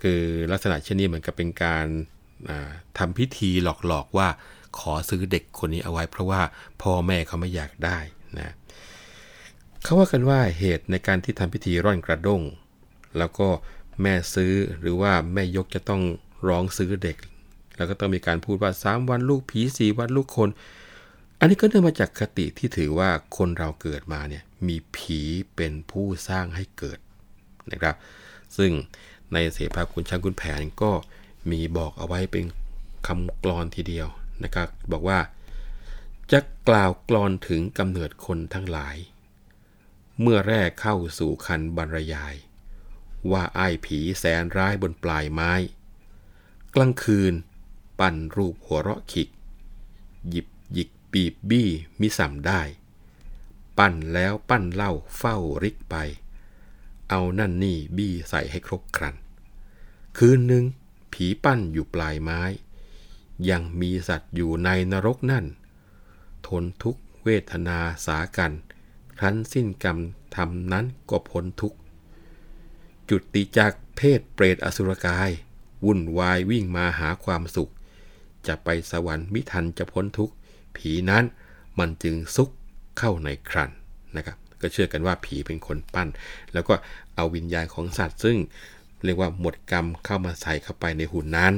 [0.00, 0.20] คือ
[0.50, 1.86] ลักษณะเช่นนี้เหมือนกับเป็นการ
[2.98, 3.50] ทำพิธี
[3.86, 4.28] หลอกๆว่า
[4.78, 6.40] ขอซื้อเด็กคนนี้เอาไว้ เพราะว่า
[6.82, 7.98] พ่อแม่เขาไม่อยากได้
[8.38, 8.54] นะ
[9.82, 12.42] เขาว่ากันว่าเหตุในการที่ทำพิธีร่อนกระด้ง
[13.18, 13.48] แล้วก็
[14.02, 16.02] แม่ซื้อหรือว่าแม่ยกจะต้อง
[16.48, 17.16] ร้องซื้อเด็ก
[17.76, 20.48] แล้วก็ต้องมีการพูดว่า 3 วันลูกผีสี่วันลูกคน
[21.38, 25.20] อันนี้ก็เนื่องมาจากคติที่ถือว่าคนเราเกิดมาเนี่ยมีผี
[25.56, 26.98] เป็นผู้สร้างให้เกิด
[27.72, 27.96] นะครับ
[28.56, 28.70] ซึ่ง
[29.32, 30.90] ในเสภาคุณช่างคุณแผนก็
[31.50, 32.44] มีบอกเอาไว้เป็น
[33.06, 34.08] คำกรอนทีเดียว
[34.44, 35.18] นะครับ บอกว่า
[36.32, 38.96] จะกล่าวกลอนถึงกำเนิดคนทั้งหลาย
[40.20, 42.34] เมื่อแรกเข้าสู่คันบรรยาย
[43.30, 45.52] ว่าไอ้ผีแสนร้ายบนปลายไม้
[46.74, 47.34] กลางคืน
[48.00, 49.28] ปั่นรูปหัวเราะขิก
[50.28, 51.68] หยิบหยิกปีบบี้
[52.00, 52.62] มิสัมได้
[53.78, 55.96] ปั้นแล้วปั้นเล่าเฝ้าริกไป
[57.10, 59.14] เอานั่นนี่บี้ใส่ให้ครบครัน
[60.18, 60.64] คืนหนึ่ง
[61.12, 62.42] ผีปั้นอยู่ปลายไม้
[63.50, 65.46] ยังมีสัตว์อยู่ในนรกนั่น
[66.46, 68.52] ทนทุกเวทนาสากัน
[69.18, 69.98] ครั้นสิ้นกรรม
[70.36, 71.78] ทำนั้นก็พ้นทุกข์
[73.10, 75.30] จุดติจากเพศเปรตอสุรกาย
[75.84, 77.72] วุ่นวายวิ่งมาหาความสุข
[78.46, 80.34] จะไปสวรรค์มิทันจะพ้นทุกข์
[80.76, 81.24] ผีนั้น
[81.78, 82.50] มันจึงซุก
[82.98, 83.70] เข้าในครัน
[84.16, 86.08] นะครับก็เชื่อกันว่าผีเป็นคนปั้น
[86.52, 86.74] แล้วก็
[87.16, 88.36] เอาวิญญาณของสัตว์ ซึ่ง
[89.04, 91.54] เรียกว่าหมดกรรมเข้ามาใส่เข้าไปในหุ่นนั้น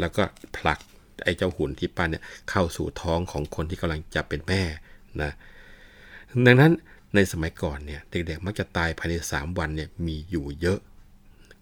[0.00, 0.22] แล้วก็
[0.56, 0.78] ผลัก
[1.24, 4.62] ไอ้เจ้าหุ่นที่ปั้นเนี่ยเข้าสู่ท้องของคนที่กำลังจะเป็นแม่
[5.22, 5.32] นะ
[6.46, 6.72] ดังนั้น
[7.14, 10.78] ในสมัยก่อนเนี่ยเด็กๆมักจะตายภายใน 3 วันเนี่ยมีอยู่เยอะ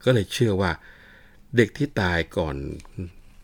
[0.05, 0.71] ก็เลยเชื่อว่า
[1.57, 2.57] เด็กที่ตายก่อน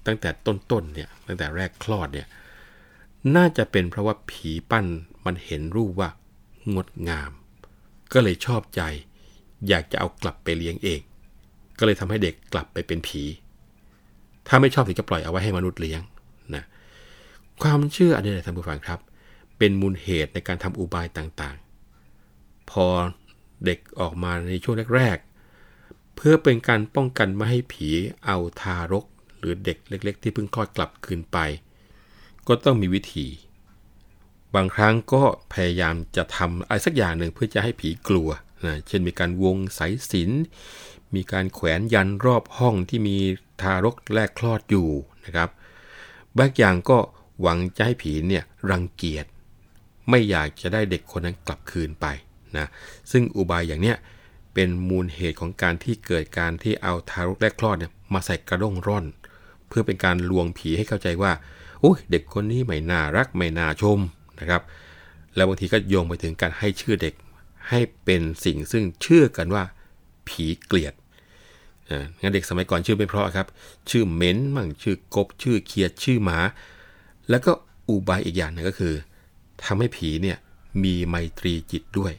[0.07, 2.27] ตั้งแต่ต้นๆเนี่ยตั้งแต่แรกคลอดเนี่ย
[3.37, 4.87] น่าจะเป็นเพราะว่าผีปั้น
[5.25, 6.11] มันเห็นรูปว่า
[6.75, 7.31] งดงาม
[8.13, 8.83] ก็เลยชอบใจ
[9.69, 11.01] อยากจะเอากลับไปเลี้ยงเอง
[11.79, 13.23] ก็เลยทำให้เด็กกลับไปเป็นผี
[14.49, 16.01] ถ้าไม่ชอบถึงจะปล่อยเอาไว้ให้มนุษย์เลี้ยง
[16.55, 16.65] นะ
[17.63, 19.01] ความเชื่ออันนี้ท่านผู้ฟังครับ
[19.59, 21.57] เป็นมูลเหตุในการทำอุบายต่าง
[22.71, 22.87] พอ
[23.65, 27.89] เด็กออกมาในช่วงแรกๆ เพื่อเป็นการป้องกันไม่ให้ผี
[28.25, 29.05] เอาทารก
[29.39, 31.39] หรือเด็กเล็ก ๆ ที่เพิ่งคลอดกลับคืนไป
[32.49, 33.27] ก็ต้องมีวิธี
[34.55, 38.29] บางครั้งก็พยายามจะทำอะไรสักอย่างหนึ่งเพื่อจะให้ผีกลัว
[38.65, 40.31] นะเช่นมีการวงสายสิน
[41.15, 43.17] มีการแขวนยันรอบห้องที่มี
[43.61, 44.89] ทารกแรกคลอดอยู่
[45.25, 45.51] นะครับ
[46.39, 46.99] บางอย่างก็
[47.41, 49.27] หวังจะให้ผีเนี่ยรังเกียจ
[50.09, 52.07] ไม่อยากจะได้เด็กคนนั้นกลับคืนไป
[52.59, 52.67] นะ
[53.11, 53.97] ซึ่งอุบายอย่างเนี้ย
[54.55, 59.05] เป็นมูลเหตุของการที่เกิดการที่เอาทารกแรกคลอดเนี่ยมาใส่กระด้งร่อน
[59.69, 61.33] เพื่อเป็นการลวงผีให้เข้าใจว่า
[61.81, 63.99] โอ้ยเด็กคนนี้ไม่น่ารักไม่น่าชม
[64.41, 64.63] นะครับ
[65.35, 67.15] แล้วบางทีก็โยงไปถึงการให้ชื่อเด็ก
[67.69, 69.65] ให้เป็นสิ่งซึ่งเชื่อกันว่า
[70.29, 70.95] ผีเกลียด
[72.21, 73.47] งั้นเด็กสมัยก่อนชื่อไม่เพราะครับ
[73.91, 76.39] ชื่อเม้นมั่งชื่อกบชื่อเคียดชื่อหมา
[77.31, 77.53] แล้วก็
[77.89, 78.95] อุบายอีกอย่างหนึ่งก็คือ
[79.65, 80.39] ทำให้ผีเนี่ย
[80.85, 82.13] มีไมตรีจิตด้วย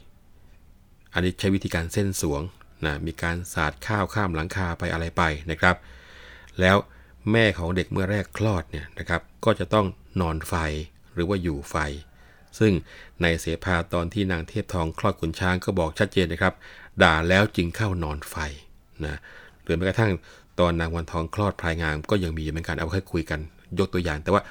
[1.13, 2.41] อันนี้ใช้วิธีการเส้นสวง
[2.85, 5.75] นะมีการสาดข้าวข้ามหลังคาไปอะไรไปนะครับ
[6.59, 6.77] แล้ว
[7.31, 9.85] แม่ของเด็กเมื่อแรกคลอดเนี่ยนะครับก็จะต้อง
[10.21, 10.53] นอนไฟ
[11.13, 11.75] หรือว่าอยู่ไฟ
[12.59, 12.73] ซึ่ง
[13.21, 16.53] ในเสภาตอนที่นางเทพทองคลอดขุนช้างก็บอกชัดเจนนะครับ
[17.03, 18.35] ด่าแล้วจึงเข้านอนไฟ
[19.05, 19.19] นะ
[19.63, 20.11] หรือแม้กระทั่ง
[20.59, 23.39] ตอนนางวันทองคลอดพลายงามก็ยังมีเหมือนกันเอาค่อยคุยกัน
[23.79, 24.41] ยกตัวอย่าง แต่ว่า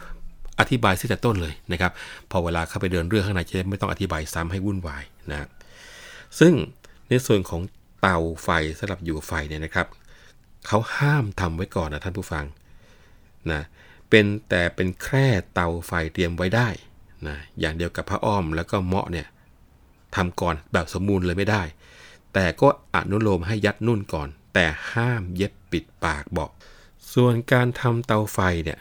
[0.60, 1.92] อธิบายเสียแต่ต้นเลยนะครับ
[2.30, 5.48] พอเวลาเข้าไปเดินเรื่องข้างในจะไม่ต้องอธิบายซ้ำให้วุ่นวายนะ
[6.38, 6.54] ซึ่ง
[7.08, 7.62] ในส่วนของ
[8.00, 9.86] เตาไฟสำหรับอยู่ไฟเนี่ยนะครับ
[10.66, 12.44] เขาห้ามทำไว้ก่อนนะท่านผู้ฟัง
[13.50, 13.62] นะ
[14.10, 16.68] เป็นแต่เป็นแค่เตาไฟเตรียมไว้ได้
[17.26, 19.26] นะอย่างเดียวกับพระอ้อมแล้วก็เมาะเนี่ย
[20.16, 21.62] ทำก่อนแบบสมบูรณ์เลยไม่ได้
[22.34, 26.50] แต่ก็อนุโลมให้ยัดนุ่นก่อน แต่ห้ามเย็บปิดปากบอก
[27.12, 28.78] ส่วนการทำเตาไฟเนี่ย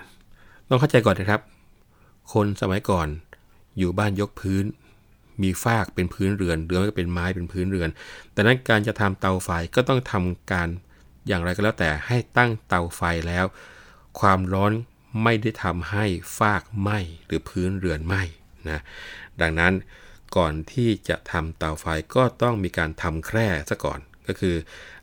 [0.70, 1.41] ต้องเข้าใจก่อนนะครับ
[2.34, 3.08] คนสมัยก่อน
[3.78, 4.66] อยู่บ้านยกพื้น
[5.44, 7.90] มีฟากเป็นพื้นเรือนหรือไม่ก็เป็นไม้เป็นพื้นเรือน
[8.34, 10.68] แต่นั้นการจะทำเตาไฟก็ต้องทำการ
[11.28, 13.46] อย่างไรก็แล้วแต่ให้ตั้งเตาไฟแล้ว
[14.20, 14.72] ความร้อน
[15.24, 16.06] ไม่ได้ทำให้
[16.38, 18.22] ฟากไหม้หรือพื้นเรือนไหม้
[18.70, 18.82] นะ
[19.42, 19.74] ดังนั้น
[20.38, 21.86] ก่อนที่จะทำเตาไฟ
[22.16, 24.56] ก็ต้องมีการทำแคร่ซะก่อน ก็คือ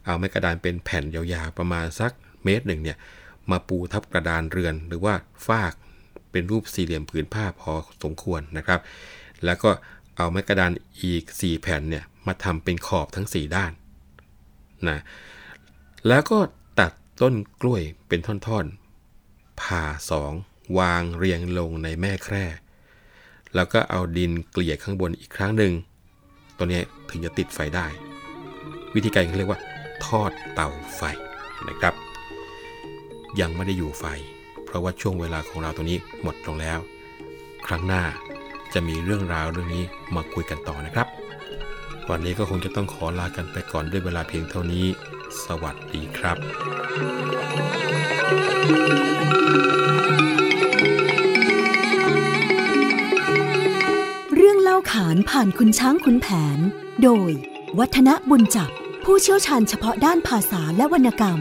[0.05, 2.13] เอาไม้กระดานเป็นแผ่นยาวๆประมาณสัก
[2.45, 2.97] เมตรหนึ่งเนี่ย
[3.51, 5.15] มาปูทับกระดานเรือนหรือว่า
[5.47, 5.73] ฟาก
[6.31, 7.73] เป็นรูปสี่เหลี่ยมผืนผ้าพอ
[8.03, 8.81] สมควรนะครับ
[9.45, 9.71] แล้วก็
[10.17, 13.73] เอาไม้กระดานอีก 4 แผ่นเนี่ยมาทำเป็นขอบทั้ง 4 ด้าน
[14.89, 14.99] นะ
[16.09, 16.39] แล้วก็
[16.81, 20.33] ตัดต้นกล้วยเป็นท่อนๆ ผ่าสอง
[20.79, 22.45] วางเรียงลงในแม่แคร่
[23.55, 25.73] แล้วก็เอาดินเกลี่ยข้างบนอีกครั้งหนึ่ง
[26.57, 27.87] ตัวนี้ถึงจะติดไฟได้
[28.95, 29.61] วิธีการเขาเรียกว่า
[30.05, 31.03] ทอดเตาไฟ
[31.69, 31.95] นะครับ
[33.41, 34.05] ยังไม่ได้อยู่ไฟ
[34.65, 36.79] เพราะว่าช่วงเวลาของเราตรงนี้หมดลงแล้ว
[37.67, 38.03] ครั้งหน้า
[38.75, 41.07] จะมีเรื่องราวเรื่องนี้มาคุยกันต่อนะครับ
[42.11, 44.87] วันนี้ก็คงจะต้องขอลากันไปก่อนด้วยเวลาเพียงเท่านี้
[45.45, 46.37] สวัสดีครับ
[54.35, 56.59] เรื่องเล่าขานผ่านคุณช้างคุณแผน
[57.03, 57.31] โดย
[57.79, 58.71] วัฒนบุญจับ
[59.05, 61.39] ผู้เชี่ยวชาญเฉพาะด้านภาษาและวรรณกรรม